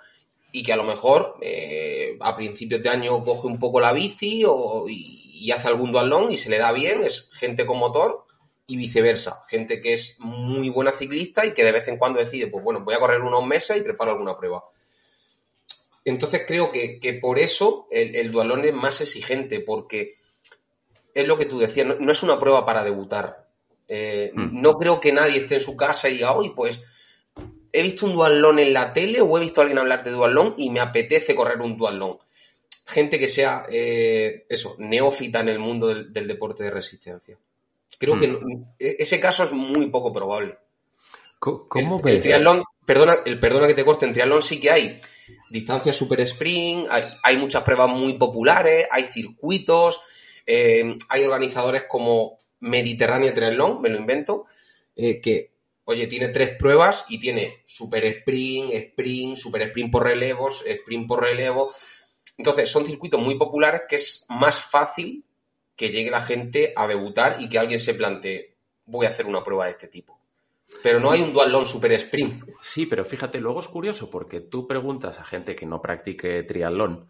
[0.52, 4.44] y que a lo mejor eh, a principios de año coge un poco la bici
[4.46, 8.26] o, y, hace algún dualón y se le da bien, es gente con motor
[8.66, 12.47] y viceversa, gente que es muy buena ciclista y que de vez en cuando decide,
[12.47, 14.64] pues bueno, voy a correr unos meses y preparo alguna prueba.
[16.05, 20.11] Entonces creo que, por eso el, el, dualón es más exigente, porque
[21.14, 23.49] es lo que tú decías, no, es una prueba para debutar.
[23.88, 24.61] Eh, mm.
[24.61, 26.82] No creo que nadie esté en su casa y diga, hoy pues
[27.72, 30.53] he visto un dualón en la tele o he visto a alguien hablar de dualón
[30.57, 32.20] y me apetece correr un dualón.
[32.86, 37.38] Gente que sea, eh, eso, neófita en el mundo del, deporte de resistencia.
[37.98, 38.66] Creo que hmm.
[38.80, 40.58] e, ese caso es muy poco probable.
[41.39, 42.16] ¿Cómo ves?
[42.16, 44.98] El triatlón, perdona, el, perdona que te corte, en triatlón sí que hay
[45.50, 46.88] distancias super sprint,
[47.22, 50.00] hay, muchas pruebas muy populares, hay circuitos,
[50.46, 54.46] eh, hay organizadores como Mediterránea Triatlón, me lo invento,
[54.96, 55.52] eh, que
[55.86, 61.22] oye, tiene tres pruebas y tiene super sprint, sprint, super sprint por relevos, sprint por
[61.22, 61.72] relevo.
[62.38, 65.24] Entonces, son circuitos muy populares que es más fácil
[65.76, 68.56] que llegue la gente a debutar y que alguien se plantee,
[68.86, 70.20] voy a hacer una prueba de este tipo.
[70.82, 72.44] Pero no hay un dualón super sprint.
[72.62, 77.10] Sí, pero fíjate, luego es curioso porque tú preguntas a gente que no practique triatlón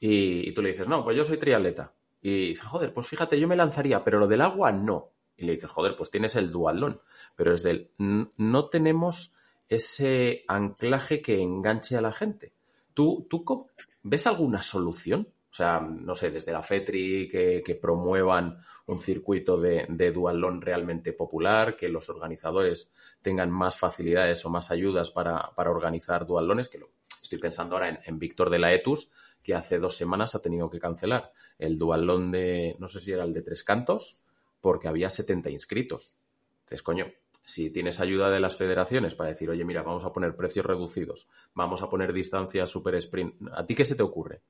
[0.00, 1.92] y, tú le dices, no, pues yo soy triatleta.
[2.20, 5.10] Y dices, joder, pues fíjate, yo me lanzaría, pero lo del agua no.
[5.36, 7.00] Y le dices, joder, pues tienes el dualón
[7.36, 9.34] pero es del no tenemos
[9.68, 12.52] ese anclaje que enganche a la gente.
[12.92, 13.66] ¿Tú, tú
[14.02, 15.28] ves alguna solución?
[15.54, 21.76] O sea, no sé, desde la FETRI que, promuevan un circuito de, dualón realmente popular,
[21.76, 22.92] que los organizadores
[23.22, 26.90] tengan más facilidades o más ayudas para, organizar dualones, que lo,
[27.22, 29.12] estoy pensando ahora en, Víctor de la Etus,
[29.44, 33.22] que hace dos semanas ha tenido que cancelar el dualón de, no sé si era
[33.22, 34.18] el de Tres Cantos,
[34.60, 36.16] porque había 70 inscritos.
[36.64, 37.06] Entonces, coño,
[37.44, 41.28] si tienes ayuda de las federaciones para decir, oye, mira, vamos a poner precios reducidos,
[41.54, 44.42] vamos a poner distancias super sprint, ¿a ti qué se te ocurre?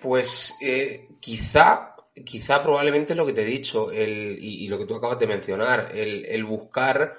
[0.00, 1.94] Pues eh, quizá,
[2.24, 6.44] quizá probablemente lo que te he dicho y, lo que tú acabas de mencionar, el,
[6.44, 7.18] buscar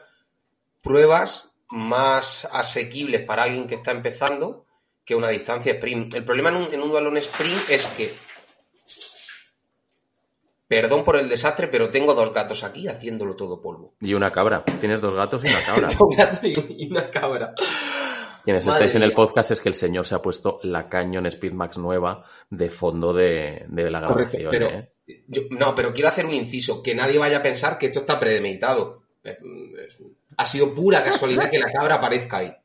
[0.81, 4.65] pruebas más asequibles para alguien que está empezando
[5.03, 6.13] que una distancia sprint.
[6.15, 8.13] El problema en un, en un balón sprint es que
[10.67, 13.93] Perdón por el desastre, pero tengo dos gatos aquí haciéndolo todo polvo.
[14.01, 14.65] Y una cabra.
[14.81, 15.87] Tienes dos gatos y una cabra.
[15.87, 17.55] dos gatos y una cabra.
[18.47, 21.79] Quienes estáis en el podcast es que el señor se ha puesto la Canyon Speedmax
[21.79, 24.47] nueva de fondo de, la grabación.
[24.49, 24.89] pero, ¿eh?
[25.49, 26.81] no, pero quiero hacer un inciso.
[26.81, 29.01] Que nadie vaya a pensar que esto está premeditado.
[30.37, 32.55] Ha sido pura casualidad que la cabra aparezca ahí.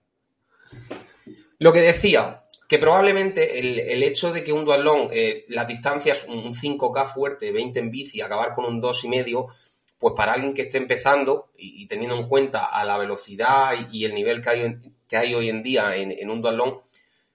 [1.58, 6.54] Lo que decía, que probablemente el, hecho de que un dualón, eh, las distancias, un
[6.54, 9.52] 5K fuerte, 20 en bici, acabar con un 2,5,
[9.98, 14.14] pues para alguien que esté empezando y, teniendo en cuenta a la velocidad y, el
[14.14, 14.76] nivel que hay,
[15.12, 16.80] que hay hoy en día en, un dualón,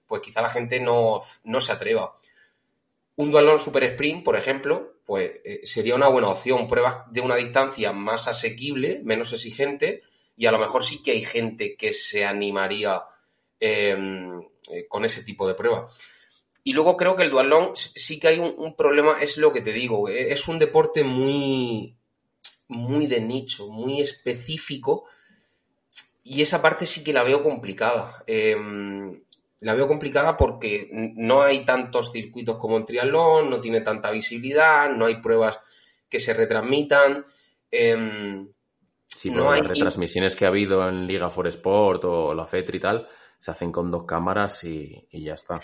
[0.08, 1.20] pues quizá la gente no,
[1.60, 2.12] se atreva.
[3.14, 6.66] Un dualón super sprint, por ejemplo, pues eh, sería una buena opción.
[6.66, 10.02] Pruebas de una distancia más asequible, menos exigente,
[10.36, 13.04] y a lo mejor sí que hay gente que se animaría
[13.60, 14.40] em,
[14.72, 15.86] eh, con ese tipo de prueba.
[16.64, 19.72] Y luego creo que el dualón sí que hay un, problema, es lo que te
[19.72, 21.94] digo, eh, es un deporte muy,
[22.66, 25.04] muy de nicho, muy específico,
[26.28, 28.22] y esa parte sí que la veo complicada.
[28.26, 29.22] Em,
[29.60, 34.90] la veo complicada porque no hay tantos circuitos como en triatlón, no tiene tanta visibilidad,
[34.90, 35.58] no hay pruebas
[36.08, 37.24] que se retransmitan.
[37.70, 38.46] Eh,
[39.06, 39.60] sí, no hay...
[39.60, 43.08] las retransmisiones que ha habido en Liga for Sport o la FETRI y tal,
[43.38, 45.58] se hacen con dos cámaras y, ya está.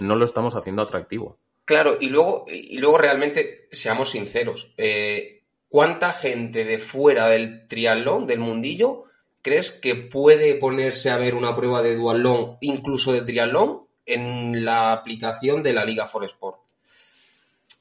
[0.00, 1.38] No, lo estamos haciendo atractivo.
[1.64, 8.26] Claro, y luego, y luego realmente, seamos sinceros, eh, ¿cuánta gente de fuera del triatlón,
[8.26, 9.04] del mundillo,
[9.42, 14.92] crees que puede ponerse a ver una prueba de duatlón, incluso de triatlón, en la
[14.92, 16.58] aplicación de la Liga for Sport?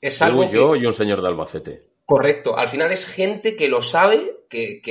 [0.02, 1.90] Es algo yo y un señor de Albacete.
[2.10, 2.58] Correcto.
[2.58, 4.82] Al final es gente que lo sabe, que,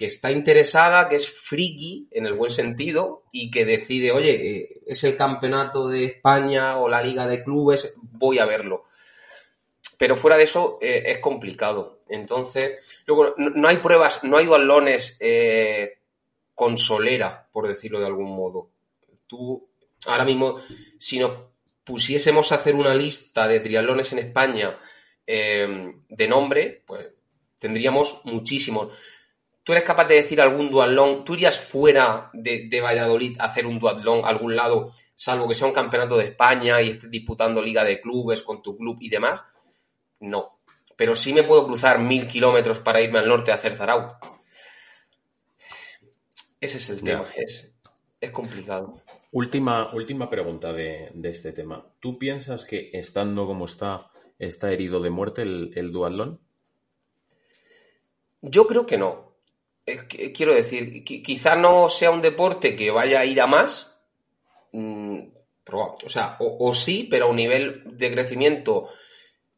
[0.00, 5.04] está interesada, que es friki en el buen sentido y que decide, oye, eh, es
[5.04, 8.82] el campeonato de España o la liga de clubes, voy a verlo.
[9.96, 12.00] Pero fuera de eso eh, es complicado.
[12.08, 15.98] Entonces, luego no, hay pruebas, no hay dualones eh,
[16.56, 18.70] con solera, por decirlo de algún modo.
[19.26, 19.68] Tú,
[20.06, 20.56] ahora mismo,
[20.98, 21.32] si nos
[21.84, 24.76] pusiésemos a hacer una lista de triatlones en España
[25.26, 27.10] eh, de nombre, pues
[27.58, 28.88] tendríamos muchísimos.
[29.62, 31.24] ¿Tú eres capaz de decir algún duatlón?
[31.24, 35.68] ¿Tú irías fuera de, Valladolid a hacer un duatlón a algún lado, salvo que sea
[35.68, 39.42] un campeonato de España y estés disputando liga de clubes con tu club y demás?
[40.20, 40.60] No.
[40.96, 44.35] Pero sí me puedo cruzar mil kilómetros para irme al norte a hacer Zaraut.
[46.66, 47.24] Ese es el tema.
[47.36, 47.72] Es,
[48.20, 49.00] es complicado.
[49.30, 51.86] Última, última pregunta de, este tema.
[52.00, 56.40] ¿Tú piensas que estando como está, está herido de muerte el, el duatlón?
[58.42, 59.36] Yo creo que no.
[60.34, 64.00] quiero decir, quizá no sea un deporte que vaya a ir a más.
[64.72, 65.20] Mm,
[65.70, 68.88] o sea, o, sí, pero a un nivel de crecimiento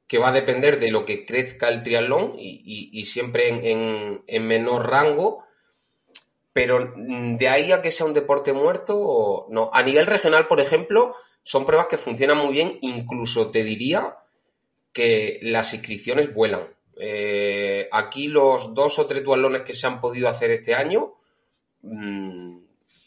[0.06, 4.90] que va a depender de lo que crezca el triatlón y, siempre en, en menor
[4.90, 5.47] rango
[6.58, 9.70] pero mm, de ahí a que sea un deporte muerto, no.
[9.72, 14.16] A nivel regional, por ejemplo, son pruebas que funcionan muy bien, incluso te diría
[14.92, 16.66] que las inscripciones vuelan.
[16.96, 21.14] Eh, aquí los dos o tres dualones que se han podido hacer este año,
[21.82, 22.58] mm,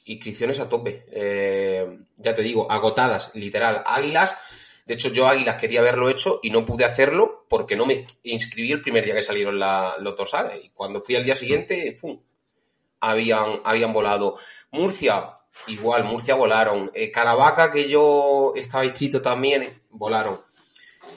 [0.05, 1.03] inscripciones a tope.
[1.11, 3.83] Eh, ya te digo, agotadas, literal.
[3.85, 4.37] Águilas,
[4.85, 8.71] de hecho yo Águilas quería haberlo hecho y no pude hacerlo porque no me inscribí
[8.71, 10.63] el primer día que salieron los dorsales.
[10.63, 12.17] Y cuando fui al día siguiente, ¡pum!
[13.01, 14.37] Habían, habían volado.
[14.71, 16.91] Murcia, igual, Murcia volaron.
[16.93, 20.41] Eh, Caravaca, que yo estaba inscrito también, volaron.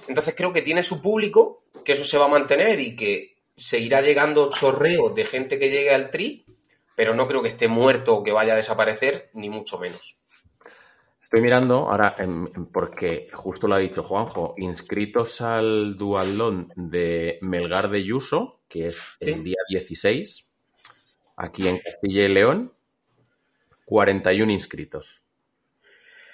[0.08, 4.00] Entonces creo que tiene su público, que eso se va a mantener y que seguirá
[4.00, 6.44] llegando chorreo de gente que llegue al tri,
[6.96, 10.18] pero no creo que esté muerto o que vaya a desaparecer, ni mucho menos.
[11.20, 12.14] Estoy mirando ahora,
[12.72, 19.16] porque justo lo ha dicho Juanjo, inscritos al dualón de Melgar de Yuso, que es
[19.20, 20.53] el día 16,
[21.36, 22.72] Aquí en Castilla y León,
[23.84, 25.22] 41 inscritos.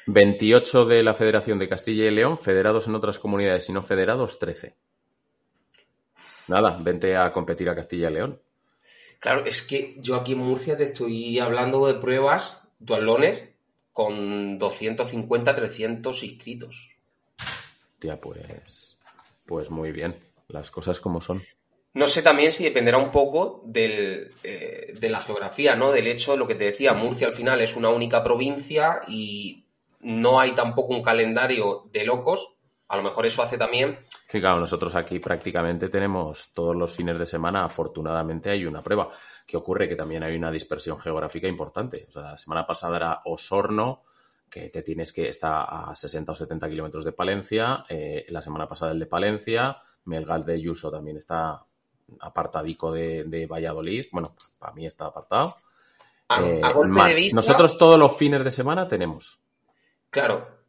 [0.06, 4.38] 28 de la Federación de Castilla y León, federados en otras comunidades y no federados,
[4.38, 4.74] 13.
[6.48, 8.40] Nada, vente a competir a Castilla y León.
[9.20, 13.50] Claro, es que yo aquí en Murcia te estoy hablando de pruebas, dualones,
[13.92, 16.96] con 250, 300 inscritos.
[17.98, 18.96] Tía, pues,
[19.44, 21.42] pues muy bien, las cosas como son.
[21.92, 25.90] No sé también si dependerá un poco del, eh, de la geografía, ¿no?
[25.90, 29.64] Del hecho, lo que te decía, Murcia al final es una única provincia y
[30.00, 32.54] no hay tampoco un calendario de locos.
[32.88, 33.98] A lo mejor eso hace también.
[34.28, 39.08] Sí, claro, nosotros aquí prácticamente tenemos todos los fines de semana, afortunadamente hay una prueba.
[39.46, 39.88] ¿Qué ocurre?
[39.88, 42.06] Que también hay una dispersión geográfica importante.
[42.08, 44.02] O sea, la semana pasada era Osorno,
[44.48, 47.84] que te tienes que estar a 60 o 70 kilómetros de Palencia.
[47.88, 49.76] Eh, la semana pasada el de Palencia.
[50.04, 51.64] Melgal de Yuso también está
[52.20, 54.04] apartadico de, Valladolid.
[54.12, 55.56] Bueno, para mí está apartado.
[56.38, 56.60] Eh,
[57.34, 59.40] nosotros todos los fines de semana tenemos.
[60.10, 60.60] Claro.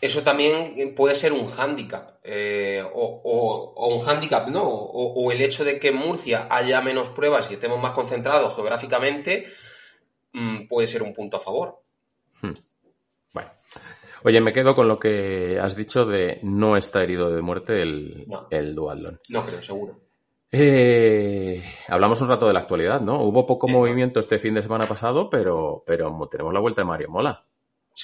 [0.00, 2.18] Eso también puede ser un hándicap.
[2.22, 4.62] Eh, o, un hándicap, ¿no?
[4.64, 9.46] O, el hecho de que en Murcia haya menos pruebas y estemos más concentrados geográficamente
[10.32, 11.80] mm, puede ser un punto a favor.
[12.42, 12.52] Hmm.
[13.32, 13.50] Bueno.
[14.24, 18.26] Oye, me quedo con lo que has dicho de no está herido de muerte el,
[18.50, 19.20] el Dualdon.
[19.28, 20.05] No creo, seguro.
[20.50, 23.22] Eh, hablamos un rato de la actualidad, ¿no?
[23.22, 27.10] Hubo poco movimiento este fin de semana pasado, pero, pero tenemos la vuelta de Mario
[27.10, 27.44] Mola.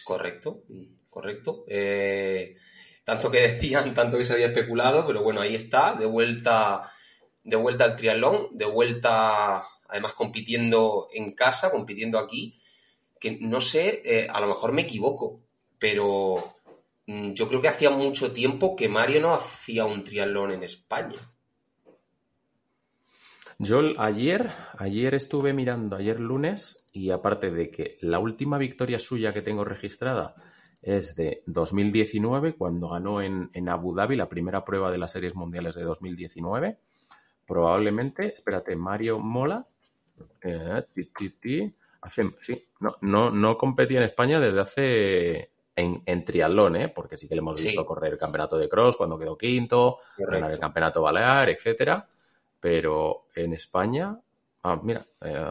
[0.05, 0.63] Correcto,
[1.09, 1.65] correcto.
[1.69, 2.57] Eh,
[3.05, 6.93] tanto que decían, tanto que se había especulado, pero bueno, ahí está, de vuelta,
[7.45, 12.59] de vuelta al triatlón, de vuelta, además compitiendo en casa, compitiendo aquí,
[13.21, 15.41] que no sé, eh, a lo mejor me equivoco,
[15.79, 16.57] pero
[17.07, 21.21] mm, yo creo que hacía mucho tiempo que Mario no hacía un triatlón en España.
[23.59, 29.33] Yo ayer, ayer estuve mirando, ayer lunes, y aparte de que la última victoria suya
[29.33, 30.35] que tengo registrada
[30.83, 35.77] es de 2019, cuando ganó en, Abu Dhabi la primera prueba de las series mundiales
[35.77, 36.79] de 2019.
[37.47, 39.67] Probablemente, espérate, Mario Mola,
[40.43, 40.83] eh,
[42.41, 46.89] sí, no, no, no competía en España desde hace en, en triatlón, ¿eh?
[46.89, 50.51] porque sí que le hemos visto correr el campeonato de cross cuando quedó quinto, ganar
[50.51, 52.09] el campeonato balear, etcétera
[52.63, 54.17] pero en España,
[54.63, 55.51] ah, mira, eh,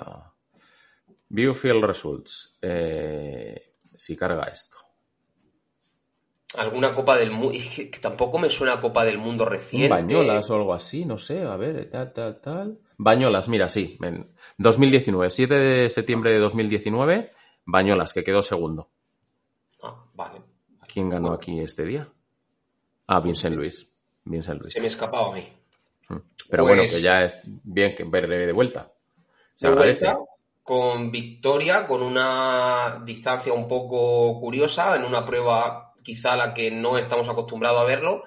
[1.28, 4.78] Viewfield Results, eh, si carga esto.
[6.56, 7.58] Alguna Copa del Mundo,
[7.92, 9.90] que tampoco me suena Copa del Mundo reciente.
[9.90, 12.80] Bañolas o algo así, no sé, a ver, tal, tal, tal.
[12.98, 17.34] Bañolas, mira, sí, en 2019, 7 de septiembre de 2019,
[17.66, 18.90] Bañolas, que quedó segundo.
[19.84, 20.42] Ah, vale.
[20.88, 22.10] ¿Quién ganó aquí este día?
[23.08, 23.94] Ah, Vincent Luis.
[24.24, 24.74] Vincent Luis.
[24.74, 25.61] Se me escapaba a mí.
[26.50, 28.92] Pero bueno, que pues ya es bien que verle de vuelta.
[29.56, 30.18] Se de vuelta,
[30.64, 36.98] con victoria, con una distancia un poco curiosa, en una prueba quizá la que no
[36.98, 38.24] estamos acostumbrados a verlo.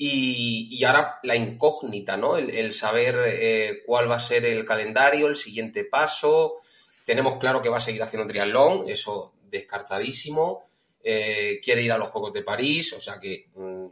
[0.00, 2.36] Y, ahora la incógnita, ¿no?
[2.36, 6.58] El, saber eh, cuál va a ser el calendario, el siguiente paso.
[7.04, 10.62] Tenemos claro que va a seguir haciendo triatlón, eso descartadísimo.
[11.02, 13.86] Eh, quiere ir a los Juegos de París, o sea que mm,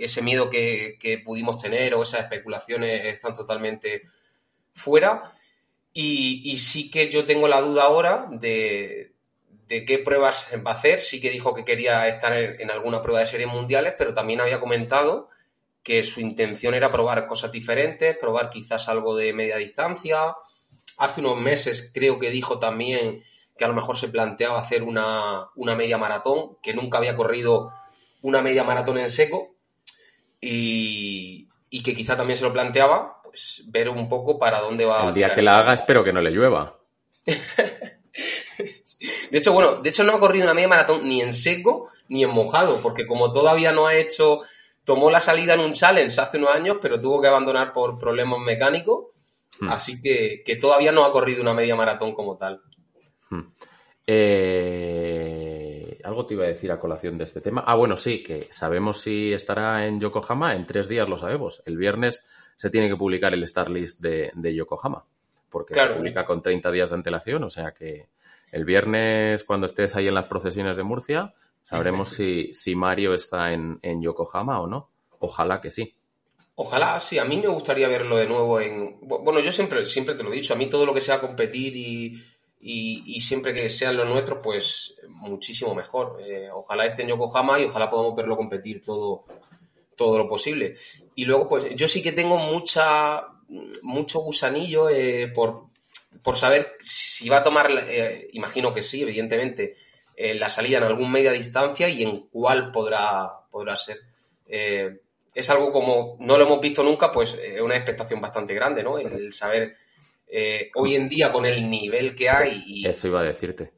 [0.00, 4.02] ese miedo que, pudimos tener o esas especulaciones están totalmente
[4.74, 5.22] fuera.
[5.92, 9.12] Y, sí que yo tengo la duda ahora de,
[9.68, 11.00] qué pruebas va a hacer.
[11.00, 14.60] Sí que dijo que quería estar en, alguna prueba de series mundiales, pero también había
[14.60, 15.28] comentado
[15.82, 20.34] que su intención era probar cosas diferentes, probar quizás algo de media distancia.
[20.96, 23.22] Hace unos meses creo que dijo también
[23.56, 27.72] que a lo mejor se planteaba hacer una, una media maratón, que nunca había corrido
[28.22, 29.53] una media maratón en seco
[30.44, 35.08] y, y que quizá también se lo planteaba pues, ver un poco para dónde va.
[35.08, 36.78] El día que la haga espero que no le llueva.
[37.24, 37.34] de
[39.32, 42.30] hecho, bueno, de hecho no ha corrido una media maratón ni en seco ni en
[42.30, 44.40] mojado, porque como todavía no ha hecho,
[44.84, 48.40] tomó la salida en un challenge hace unos años, pero tuvo que abandonar por problemas
[48.40, 49.06] mecánicos,
[49.58, 49.70] hmm.
[49.70, 52.60] así que, todavía no ha corrido una media maratón como tal.
[53.30, 53.52] Hmm.
[54.06, 55.13] Eh,
[56.04, 57.64] algo te iba a decir a colación de este tema.
[57.66, 60.54] Ah, bueno, sí, que sabemos si estará en Yokohama.
[60.54, 61.62] En tres días lo sabemos.
[61.64, 62.24] El viernes
[62.56, 65.04] se tiene que publicar el Star List de, Yokohama,
[65.50, 68.08] porque se publica con 30 días de antelación, o sea que
[68.52, 73.52] el viernes cuando estés ahí en las procesiones de Murcia, sabremos si, si Mario está
[73.52, 74.90] en, Yokohama o no.
[75.18, 75.94] Ojalá que sí.
[76.56, 78.98] Ojalá, sí, a mí me gustaría verlo de nuevo en...
[79.00, 81.74] Bueno, yo siempre, siempre te lo he dicho, a mí todo lo que sea competir
[81.74, 82.22] y,
[82.66, 86.18] y, siempre que sean los nuestros, pues muchísimo mejor.
[86.22, 89.26] Eh, ojalá esté en Yokohama y ojalá podamos verlo competir todo,
[89.94, 90.74] todo lo posible.
[91.14, 93.26] Y luego, pues yo sí que tengo mucha,
[93.82, 95.66] mucho gusanillo eh, por,
[96.22, 99.76] por saber si va a tomar, eh, imagino que sí, evidentemente,
[100.16, 103.98] la salida en algún media distancia y en cuál podrá, podrá ser.
[104.46, 108.96] es algo como no lo hemos visto nunca, pues es una expectación bastante grande, ¿no?
[108.96, 109.76] El, saber
[110.74, 112.62] hoy en día con el nivel que hay.
[112.66, 113.74] Y Eso iba a decirte.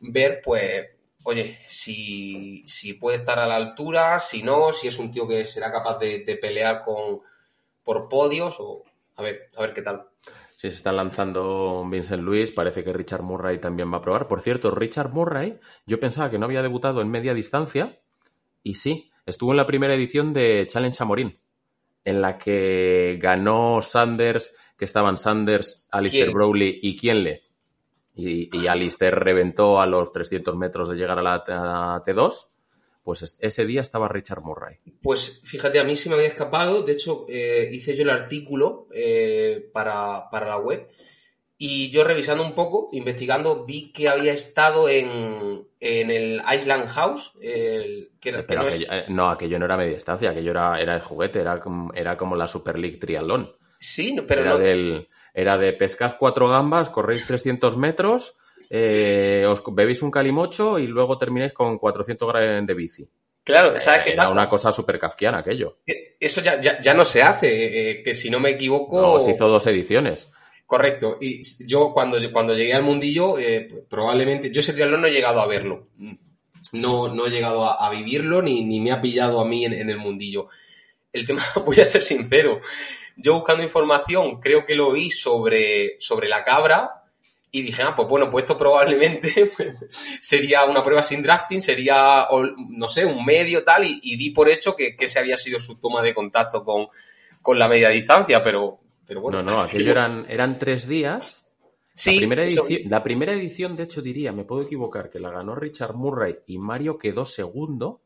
[0.00, 0.86] Ver, pues,
[1.24, 5.44] oye, si, si, puede estar a la altura, si no, si es un tío que
[5.44, 7.20] será capaz de, pelear con,
[7.82, 8.84] por podios o
[9.16, 10.08] a ver, a ver qué tal.
[10.56, 14.26] Si se está lanzando Vincent Luis, parece que Richard Murray también va a probar.
[14.26, 18.00] Por cierto, Richard Murray, yo pensaba que no había debutado en media distancia
[18.62, 21.40] y sí, estuvo en la primera edición de Challenge Amorín,
[22.04, 27.48] en la que ganó Sanders, que estaban Sanders, Alistair Browley y Kienle
[28.18, 31.44] y, Alistair reventó a los 300 metros de llegar a la
[32.04, 32.48] T2,
[33.04, 34.76] pues ese día estaba Richard Murray.
[35.02, 38.88] Pues fíjate, a mí sí me había escapado, de hecho eh, hice yo el artículo
[38.92, 40.88] eh, para, la web
[41.56, 47.32] y yo revisando un poco, investigando, vi que había estado en, el Island House.
[47.40, 51.40] que, no, aquello, eh, no, aquello no era media estancia, aquello era, era de juguete,
[51.40, 53.57] era como, era como la Super League Triathlon.
[53.78, 58.36] Sí, pero era Del, era de pescad cuatro gambas, corréis 300 metros,
[58.70, 63.08] eh, os bebéis un calimocho y luego terminéis con 400 grados de bici.
[63.44, 65.78] Claro, ¿sabes qué Era una cosa súper kafkiana aquello.
[66.20, 69.00] Eso ya, ya, no se hace, eh, que si no me equivoco...
[69.00, 70.28] No, se hizo dos ediciones.
[70.66, 71.16] Correcto.
[71.18, 74.50] Y yo cuando, cuando llegué al mundillo, eh, probablemente...
[74.50, 75.86] Yo ese triatlón no he llegado a verlo.
[76.72, 79.88] No, no he llegado a, vivirlo ni, ni, me ha pillado a mí en, en
[79.88, 80.48] el mundillo.
[81.10, 82.60] El tema, voy a ser sincero,
[83.18, 86.98] yo buscando información creo que lo vi sobre, sobre la cabra
[87.50, 89.50] y dije, ah, pues bueno, pues esto probablemente
[90.20, 92.26] sería una prueba sin drafting, sería,
[92.70, 95.76] no sé, un medio tal, y, di por hecho que, que ese había sido su
[95.76, 96.88] toma de contacto con,
[97.42, 99.42] con la media distancia, pero, pero bueno.
[99.42, 101.46] No, no, aquello eran, eran tres días.
[101.94, 105.30] Sí, la primera, edición, la primera edición, de hecho, diría, me puedo equivocar, que la
[105.30, 108.02] ganó Richard Murray y Mario quedó segundo.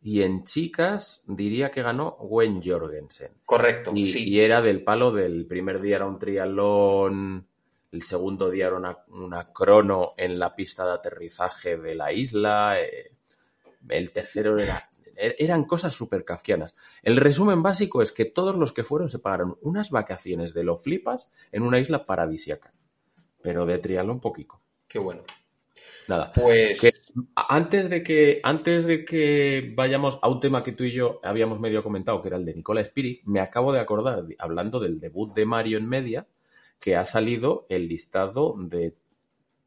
[0.00, 3.32] Y en chicas diría que ganó Gwen Jorgensen.
[3.44, 4.28] Correcto, y, sí.
[4.28, 7.48] Y era del palo del primer día era un triatlón,
[7.90, 8.76] el segundo día era
[9.08, 13.12] una, crono en la pista de aterrizaje de la isla, eh,
[13.88, 14.88] el tercero era...
[15.16, 16.76] Er, eran cosas súper kafkianas.
[17.02, 20.76] El resumen básico es que todos los que fueron se pagaron unas vacaciones de lo
[20.76, 22.72] flipas en una isla paradisiaca.
[23.42, 24.60] Pero de triatlón poquito.
[24.86, 25.24] Qué bueno.
[26.08, 26.32] Nada.
[26.32, 26.80] Pues.
[27.36, 31.60] antes, de que, antes de que vayamos a un tema que tú y yo habíamos
[31.60, 35.34] medio comentado, que era el de Nicola Spirit, me acabo de acordar, hablando del debut
[35.34, 36.26] de Mario en media,
[36.80, 38.94] que ha salido el listado de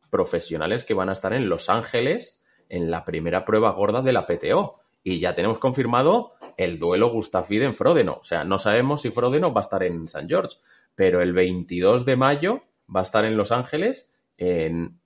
[0.10, 4.26] profesionales que van a estar en Los Ángeles en la primera prueba gorda de la
[4.26, 4.80] PTO.
[5.04, 8.20] Y ya tenemos confirmado el duelo Gustafiden en Frodeno.
[8.22, 10.58] O sea, no sabemos si Frodeno va a estar en San George,
[10.96, 12.64] pero el 22 de mayo
[12.94, 15.01] va a estar en Los Ángeles en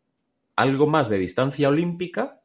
[0.55, 2.41] algo más de distancia olímpica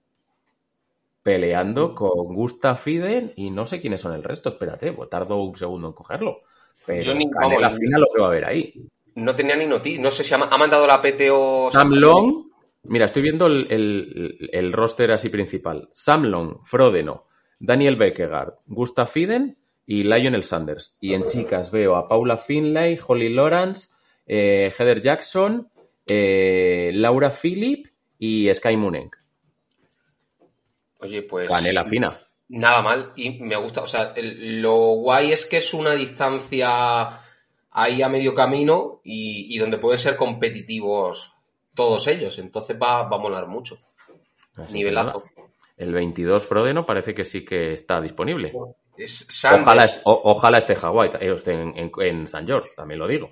[1.23, 4.49] peleando con Gustav Fiden y no sé quiénes son el resto.
[4.49, 6.41] Espérate, pues tardo un segundo en cogerlo.
[6.87, 8.75] Pero Yo ni- vamos, fina lo que va a haber ahí.
[9.17, 10.01] No tenía ni noticia.
[10.03, 11.71] No sé si ha, ha mandado la PTO.
[11.71, 12.47] Sam Long,
[12.85, 15.91] mira, estoy viendo el, el- el roster así principal.
[15.93, 17.27] Sam Long, Frodeno,
[17.59, 20.97] Daniel Beckegaard, Gustav Fiden y Lionel Sanders.
[21.01, 23.89] Y en chicas veo a Paula Finlay, Holly Lawrence,
[24.27, 25.69] eh, Heather Jackson,
[26.07, 27.89] eh, Laura Phillip
[28.21, 29.17] y Sky Munenk.
[30.99, 31.49] Oye, pues.
[31.49, 32.21] Canela fina.
[32.51, 33.13] Nada mal.
[33.17, 33.83] Y me gusta.
[33.83, 37.19] O sea, el- lo guay es que es una distancia
[37.73, 41.33] ahí a medio camino y, y donde pueden ser competitivos
[41.75, 42.39] todos ellos.
[42.39, 43.79] Entonces va, va a molar mucho.
[44.57, 45.25] Así Nivelazo.
[45.77, 48.53] El 22 Frodeno parece que sí que está disponible.
[48.99, 49.27] Es.
[49.63, 53.31] Ojalá, o- ojalá esté Hawái, eh, esté en, en- en San George, también lo digo.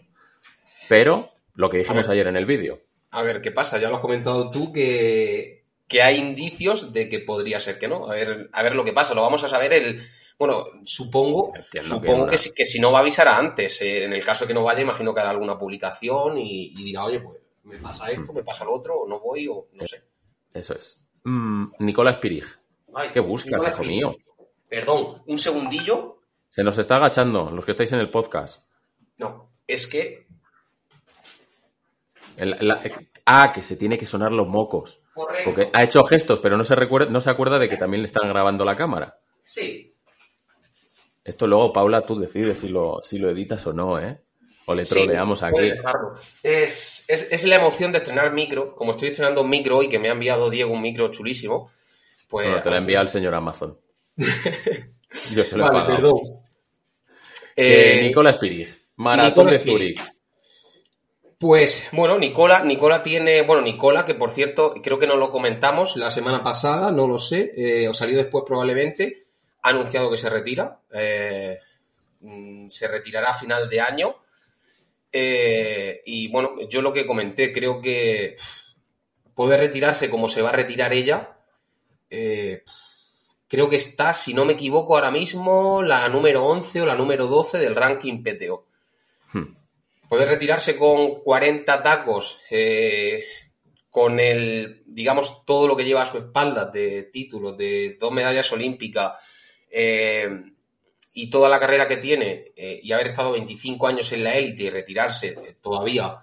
[0.89, 2.81] Pero lo que dijimos ayer en el vídeo,
[3.11, 3.79] A ver, ¿qué pasa?
[3.79, 8.11] Ya lo has comentado tú que, que hay indicios de que podría ser que no.
[8.11, 9.15] A ver, a ver lo que pasa.
[9.15, 10.03] Lo vamos a saber el.
[10.39, 13.81] Bueno, supongo, Entiendo supongo que si, que si no va a avisar antes.
[13.83, 16.85] eh, en el caso de que no vaya, imagino que hará alguna publicación y, y
[16.85, 19.85] dirá, oye, pues me pasa esto, me pasa lo otro, o no voy, o no
[19.85, 20.03] sé.
[20.55, 21.03] eso es.
[21.25, 22.45] Mm, Nicolás Pirig,
[22.95, 23.97] Ay, ¿qué buscas, Nicolás hijo Pirig.
[23.97, 24.17] mío?
[24.69, 26.21] Perdón, un segundillo.
[26.51, 28.63] Se nos está agachando, los que estáis en el podcast.
[29.17, 30.29] No, es que.
[32.39, 32.81] El- la-
[33.27, 35.03] ah, que se tiene que sonar los mocos.
[35.15, 35.43] Correcto.
[35.45, 38.07] Porque ha hecho gestos, pero no se, recuerda, no se acuerda de que también le
[38.07, 39.19] están grabando la cámara.
[39.43, 39.95] Sí.
[41.25, 44.21] Esto luego, Paula, tú decides si lo, si lo editas o no, ¿eh?
[44.67, 45.53] O le Sí, troleamos aquí.
[45.53, 46.15] puedes dejarlo.
[46.43, 48.75] Es, es, es la emoción de estrenar micro.
[48.75, 51.71] Como estoy estrenando un micro hoy, que me ha enviado Diego un micro chulísimo,
[52.29, 52.47] pues...
[52.49, 53.79] Bueno, te la envía el señor Amazon.
[54.17, 55.97] Yo se lo he Vale, pagado.
[55.97, 56.19] perdón.
[57.57, 59.59] Eh, Eh, Maratón de.
[59.59, 60.01] Zurich.
[61.39, 65.97] Pues bueno, Nicola, Nicola tiene, bueno, Nicola, que por cierto, creo que no lo comentamos
[65.97, 69.29] la semana pasada, no lo sé, eh, o salió después probablemente,
[69.63, 71.61] ha anunciado que se retira, eh,
[72.23, 74.17] mm, se retirará a final de año.
[75.13, 78.37] eh, y bueno, yo lo que comenté, creo que
[79.35, 81.37] puede retirarse como se va a retirar ella.
[83.49, 87.27] creo que está, si no me equivoco, ahora mismo la número 11 o la número
[87.27, 88.67] 12 del ranking PTO.
[89.33, 89.55] Hmm.
[90.09, 93.25] Puede retirarse con 40 tacos, eh,
[93.91, 98.53] con el, digamos, todo lo que lleva a su espalda de títulos, de dos medallas
[98.53, 99.23] olímpicas
[99.71, 100.29] eh,
[101.13, 104.65] y toda la carrera que tiene eh, y haber estado 25 años en la élite
[104.65, 106.17] y retirarse eh, todavía,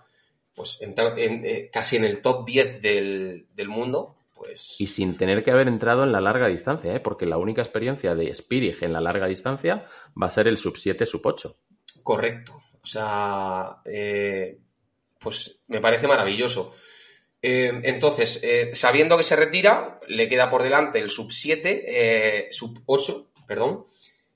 [0.54, 5.44] pues entrar en, casi en el top 10 del, del mundo, pues Y sin tener
[5.44, 7.00] que haber entrado en la larga distancia, ¿eh?
[7.00, 9.86] porque la única experiencia de Spirig en la larga distancia
[10.22, 11.58] va a ser el sub 7, sub 8.
[12.04, 12.54] Correcto.
[12.86, 14.60] O sea, eh,
[15.20, 16.72] pues me parece maravilloso.
[17.42, 22.48] Eh, entonces, eh, sabiendo que se retira, le queda por delante el sub 7, eh,
[22.52, 23.86] sub 8, perdón.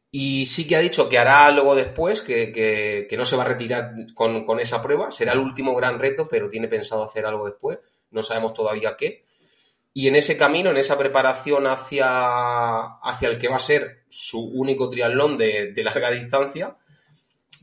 [0.10, 3.44] Y sí que ha dicho que hará luego después, que, que- que no se va
[3.44, 5.12] a retirar con, con esa prueba.
[5.12, 7.78] Será el último gran reto, pero tiene pensado hacer algo después.
[8.10, 9.24] No sabemos todavía qué.
[9.94, 12.08] Y en ese camino, en esa preparación hacia,
[13.04, 16.76] hacia el que va a ser su único triatlón de, de larga distancia,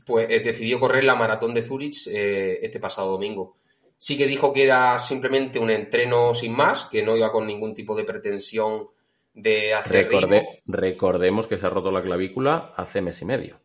[0.07, 3.57] pues eh, decidió correr la maratón de Zurich eh, este pasado domingo.
[3.97, 7.75] Sí que dijo que era simplemente un entreno sin más, que no iba con ningún
[7.75, 8.87] tipo de pretensión
[9.33, 10.41] de hacer ritmo.
[10.65, 13.59] Recordemos que se ha roto la clavícula hace mes y medio.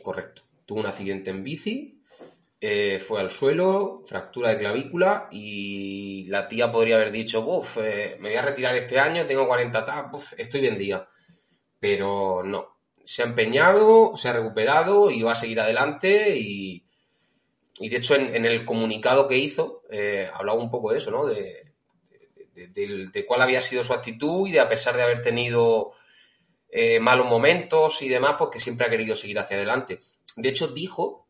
[0.00, 0.42] Correcto.
[0.64, 2.00] Tuvo un accidente en bici,
[2.60, 8.18] eh, fue al suelo, fractura de clavícula y la tía podría haber dicho, uff, me
[8.20, 11.08] voy a retirar este año, tengo 40 tap, uf, estoy vendida.
[11.80, 12.77] Pero no.
[13.10, 16.84] Se ha empeñado, se ha recuperado y va a seguir adelante y,
[17.80, 21.10] y de hecho en, en el comunicado que hizo eh, hablaba un poco de eso,
[21.10, 21.24] ¿no?
[21.24, 21.72] De,
[22.54, 25.90] de, de- de cuál había sido su actitud y de a pesar de haber tenido
[26.70, 30.00] eh, malos momentos y demás, pues que siempre ha querido seguir hacia adelante.
[30.36, 31.26] De hecho, dijo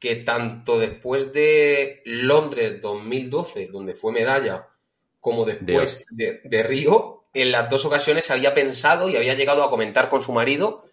[0.00, 4.68] que tanto después de Londres 2012, donde fue medalla,
[5.20, 9.70] como después de, de Río, en las dos ocasiones había pensado y había llegado a
[9.70, 10.84] comentar con su marido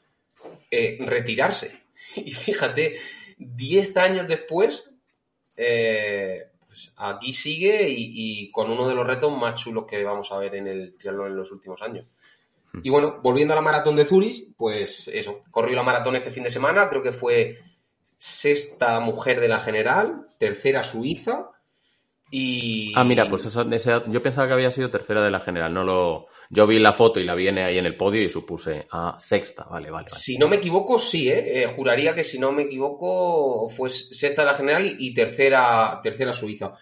[0.71, 1.81] eh, retirarse.
[2.15, 2.97] Y fíjate,
[3.37, 4.89] 10 años después,
[5.55, 8.11] eh, pues aquí sigue y,
[8.43, 11.27] y con uno de los retos más chulos que vamos a ver en el triatlón
[11.27, 12.05] en los últimos años.
[12.83, 16.43] Y bueno, volviendo a la maratón de Zurich, pues eso, corrió la maratón este fin
[16.43, 17.57] de semana, creo que fue
[18.17, 21.49] sexta mujer de la general, tercera suiza
[22.31, 22.93] y...
[22.95, 25.73] Ah, mira, pues eso, ese- yo pensaba que había sido tercera de la general.
[25.73, 28.87] No lo, yo vi la foto y la viene ahí en el podio y supuse
[28.89, 29.65] a sexta.
[29.65, 30.09] Vale, vale, vale.
[30.09, 31.63] Si no me equivoco, sí, ¿eh?
[31.63, 36.31] Eh, juraría que si no me equivoco fue sexta de la general y, tercera, tercera
[36.33, 36.73] suiza.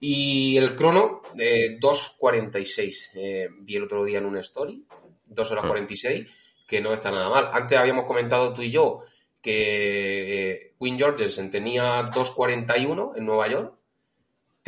[0.00, 3.10] Y el crono, eh, 2.46.
[3.14, 4.84] Eh, vi el otro día en una story.
[5.26, 5.68] 2 horas Mm.
[5.68, 6.26] 46,
[6.66, 7.50] que no está nada mal.
[7.52, 9.00] Antes habíamos comentado tú y yo
[9.40, 13.74] que eh, Quinn Jorgensen tenía 2.41 en Nueva York,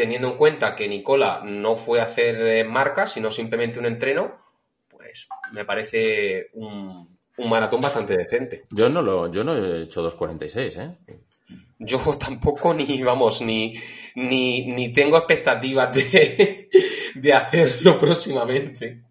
[0.00, 4.40] teniendo en cuenta que Nicola no fue a hacer eh, marcas, sino simplemente un entreno,
[4.88, 8.64] pues me parece un, un maratón bastante decente.
[8.70, 11.20] Yo no lo, yo no he hecho 2.46, ¿eh?
[11.78, 13.74] Yo tampoco ni, vamos, ni,
[14.14, 16.70] ni, ni tengo expectativas de,
[17.16, 19.02] de hacerlo próximamente.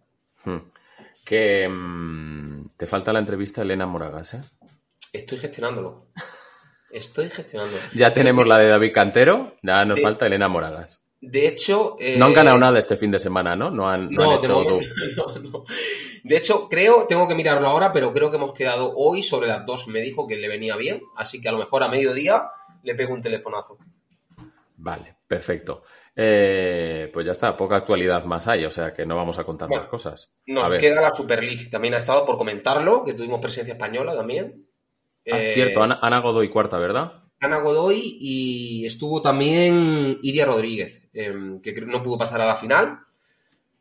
[0.43, 0.71] Hmm.
[1.23, 4.41] Que mm, te falta la entrevista a Elena Moragas, ¿eh?
[5.13, 6.07] Estoy gestionándolo.
[6.91, 7.81] Estoy gestionándolo.
[7.93, 11.03] Ya tenemos la de David Cantero, ya nos falta Elena Moragas.
[11.21, 11.97] De hecho...
[11.99, 13.69] eh, No han ganado nada este fin de semana, ¿no?
[13.71, 14.79] No han, no No, de hecho momento,
[15.17, 15.65] no, no.
[16.23, 19.65] De hecho, creo, tengo que mirarlo ahora, pero creo que hemos quedado hoy sobre las
[19.65, 19.87] dos.
[19.87, 22.49] Me dijo que le venía bien, así que a lo mejor a mediodía
[22.83, 23.77] le pego un telefonazo.
[24.77, 25.83] Vale, perfecto.
[26.15, 29.67] Eh, pues ya está, poca actualidad más hay, o sea que no vamos a contar
[29.67, 30.31] Bueno, más cosas.
[30.47, 31.69] Nos a ver, queda la Super League.
[31.69, 34.68] También ha estado por comentarlo, que tuvimos presencia española también.
[35.31, 37.23] Ah, Eh, cierto, Ana, Godoy cuarta, ¿verdad?
[37.39, 42.99] Ana Godoy y estuvo también Iria Rodríguez, em, que no pudo pasar a la final.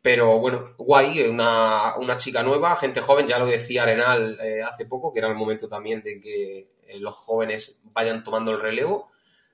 [0.01, 4.85] Pero bueno, guay, una, una chica nueva, gente joven, ya lo decía Arenal eh, hace
[4.85, 9.11] poco, que era el momento también de que eh, los jóvenes vayan tomando el relevo.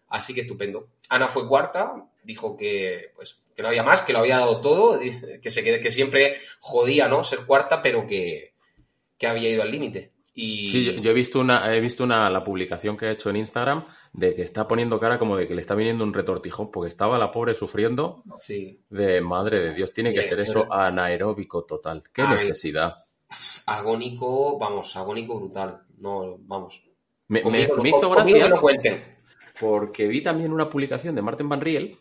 [0.07, 0.89] Así que estupendo.
[1.09, 4.99] Ana fue cuarta, dijo que, pues, que no había más, que lo había dado todo,
[5.41, 7.23] que, se, que siempre jodía ¿no?
[7.23, 8.53] ser cuarta, pero que,
[9.17, 10.11] que había ido al límite.
[10.37, 10.67] Y...
[10.67, 13.37] Sí, yo, yo he visto una, he visto una, la publicación que ha hecho en
[13.37, 16.89] Instagram de que está poniendo cara como de que le está viniendo un retortijón porque
[16.89, 18.83] estaba la pobre sufriendo sí.
[18.89, 22.03] de madre de Dios, tiene que ser eso anaeróbico total.
[22.13, 23.05] Qué necesidad.
[23.65, 25.83] agónico, vamos, agónico brutal.
[25.97, 26.83] No, vamos.
[27.29, 29.17] Me, Conmigo hizo gracia que no cuenten.
[29.59, 31.97] porque vi también una publicación de Martin Van Riel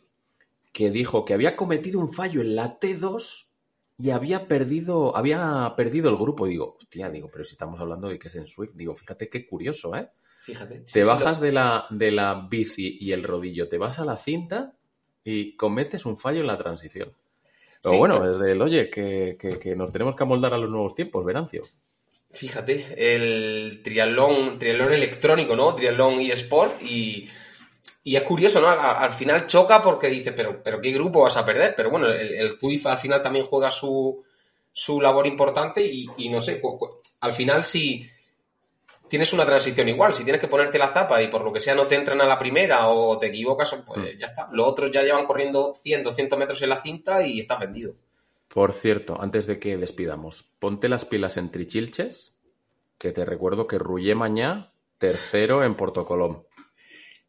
[0.72, 3.53] que dijo que había cometido un fallo en la T2
[3.96, 6.46] y había perdido, había perdido el grupo.
[6.46, 9.46] Digo, hostia, digo, pero si estamos hablando de que es en Swift, digo, fíjate qué
[9.46, 10.10] curioso, ¿eh?
[10.40, 10.78] Fíjate.
[10.86, 14.04] Sí, Te sí, bajas de la, de la bici y el rodillo, te vas a
[14.04, 14.74] la cinta
[15.22, 17.12] y cometes un fallo en la transición.
[17.82, 20.70] Pero Sí, bueno, es del, oye, que, que- que nos tenemos que amoldar a los
[20.70, 21.62] nuevos tiempos, Verancio.
[22.30, 25.72] Fíjate, el triatlón, triatlón electrónico, ¿no?
[25.74, 27.28] Triatlón y sport y,
[28.04, 28.68] y es curioso, ¿no?
[28.68, 31.74] Al, al final choca porque dices, pero, pero ¿qué grupo vas a perder?
[31.74, 34.22] Pero bueno, el, el al final también juega su,
[34.70, 36.60] su labor importante y, y no sé,
[37.20, 38.06] al final si
[39.08, 41.74] tienes una transición igual, si tienes que ponerte la zapa y por lo que sea
[41.74, 44.48] no te entran a la primera o te equivocas, pues ya está.
[44.52, 47.94] Los otros ya llevan corriendo 100, 200 metros en la cinta y estás vendido.
[48.48, 52.34] Por cierto, antes de que despidamos, ponte las pilas en Trichilches,
[52.98, 56.42] que te recuerdo que Rullé Mañá, tercero en Porto Colom.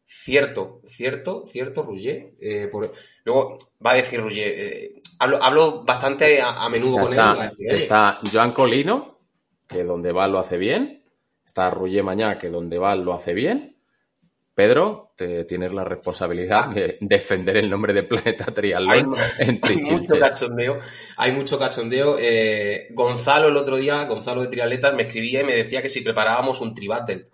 [0.08, 2.34] Cierto, cierto, cierto, Ruggier.
[2.40, 2.92] Eh, por-
[3.24, 4.52] Luego va a decir Ruggier.
[4.56, 7.18] eh, hablo, hablo bastante a, a menudo Ya con él.
[7.18, 9.18] está, decir, "Oye, está Joan Colino,
[9.68, 11.02] que donde va lo hace bien.
[11.44, 13.72] Está Rullé Mañá, que donde va lo hace bien.
[14.54, 19.76] Pedro, te tienes la responsabilidad de defender el nombre de Planeta Hay, Triatlón en hay
[19.76, 20.78] mucho cachondeo.
[21.16, 22.16] Hay mucho cachondeo.
[22.18, 26.00] Eh, Gonzalo el otro día, Gonzalo de Triatletas, me escribía y me decía que si
[26.00, 27.28] preparábamos un tribattle.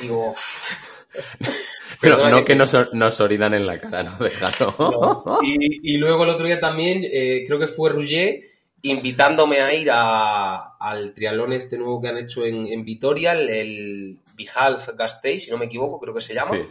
[0.00, 0.34] Digo,
[2.00, 4.74] Pero no que nos, nos orinan en la cara, no, déjalo.
[4.78, 5.38] No.
[5.42, 8.42] Y, y luego el otro día también, eh, creo que fue Rouget,
[8.82, 13.48] invitándome a ir a- al triatlón este nuevo que han hecho en, en Vitoria, el,
[13.48, 16.50] el Bihalf Gasteiz, si no me equivoco, creo que se llama.
[16.52, 16.66] Sí.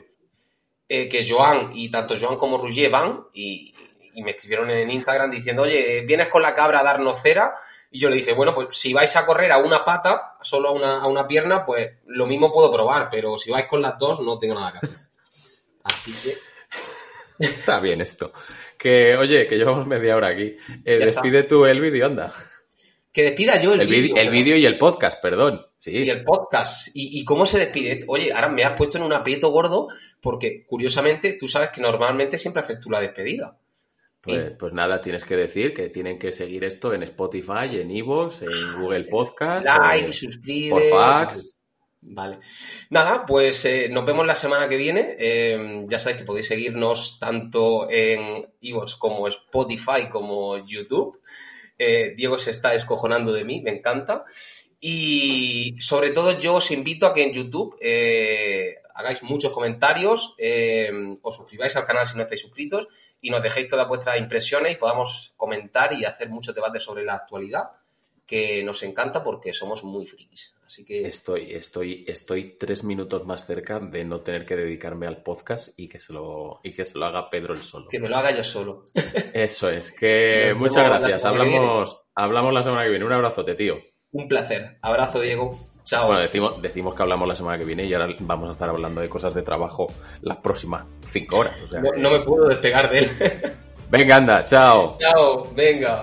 [0.90, 3.74] eh, que Joan y tanto Joan como Rouget van y,
[4.14, 7.54] y me escribieron en Instagram diciendo, oye, ¿vienes con la cabra a darnos cera?
[7.92, 10.72] Y yo le dije, bueno, pues si vais a correr a una pata, solo a
[10.72, 14.22] una, a una pierna, pues lo mismo puedo probar, pero si vais con las dos,
[14.22, 14.98] no tengo nada que hacer.
[15.84, 16.38] Así que...
[17.38, 18.32] Está bien esto.
[18.78, 20.56] Que, oye, que llevamos media hora aquí.
[20.86, 22.32] Eh, despide tú el vídeo, anda.
[23.12, 25.66] Que despida yo el, El vídeo el vídeo y el podcast, perdón.
[25.80, 25.92] Sí.
[25.92, 26.90] y el podcast.
[26.94, 28.00] ¿Y, y cómo se despide?
[28.08, 29.88] Oye, ahora me has puesto en un aprieto gordo
[30.22, 33.58] porque, curiosamente, tú sabes que normalmente siempre haces tú la despedida.
[34.22, 38.44] Pues, pues nada, tienes que decir que tienen que seguir esto en Spotify, en Evox,
[38.44, 40.70] en Google Podcast, Like, eh, suscribe.
[40.70, 41.58] por fax.
[42.04, 42.40] Vale.
[42.90, 45.16] Nada, pues eh, nos vemos la semana que viene.
[45.20, 51.20] Eh, ya sabéis que podéis seguirnos tanto en Evox como Spotify como YouTube.
[51.78, 54.26] Eh, Diego se está descojonando de mí, me encanta.
[54.80, 60.92] Y sobre todo yo os invito a que en YouTube eh, hagáis muchos comentarios, eh,
[61.22, 62.88] os suscribáis al canal si no estáis suscritos
[63.22, 67.14] y nos dejéis todas vuestras impresiones y podamos comentar y hacer muchos debates sobre la
[67.14, 67.72] actualidad,
[68.26, 70.56] que nos encanta porque somos muy frikis.
[70.66, 75.22] Así que Estoy, estoy, estoy tres minutos más cerca de no tener que dedicarme al
[75.22, 77.90] podcast y que se lo, y que se lo haga Pedro el solo.
[77.90, 78.90] que me lo haga yo solo.
[79.34, 81.22] Eso es, que muchas gracias.
[81.24, 83.06] que Hablamos, hablamos la semana que viene.
[83.06, 83.82] Un abrazote, tío.
[84.12, 84.78] Un placer.
[84.82, 85.71] Abrazo, Diego.
[85.84, 86.08] Chao.
[86.08, 89.02] Bueno, decimos, decimos que hablamos la semana que viene y ahora vamos a estar hablando
[89.02, 89.88] de cosas de trabajo
[90.22, 91.62] las próximas cinco horas.
[91.64, 93.12] O sea no, no me puedo despegar de él.
[93.90, 94.98] Venga, anda, chao.
[95.00, 96.02] Chao, venga.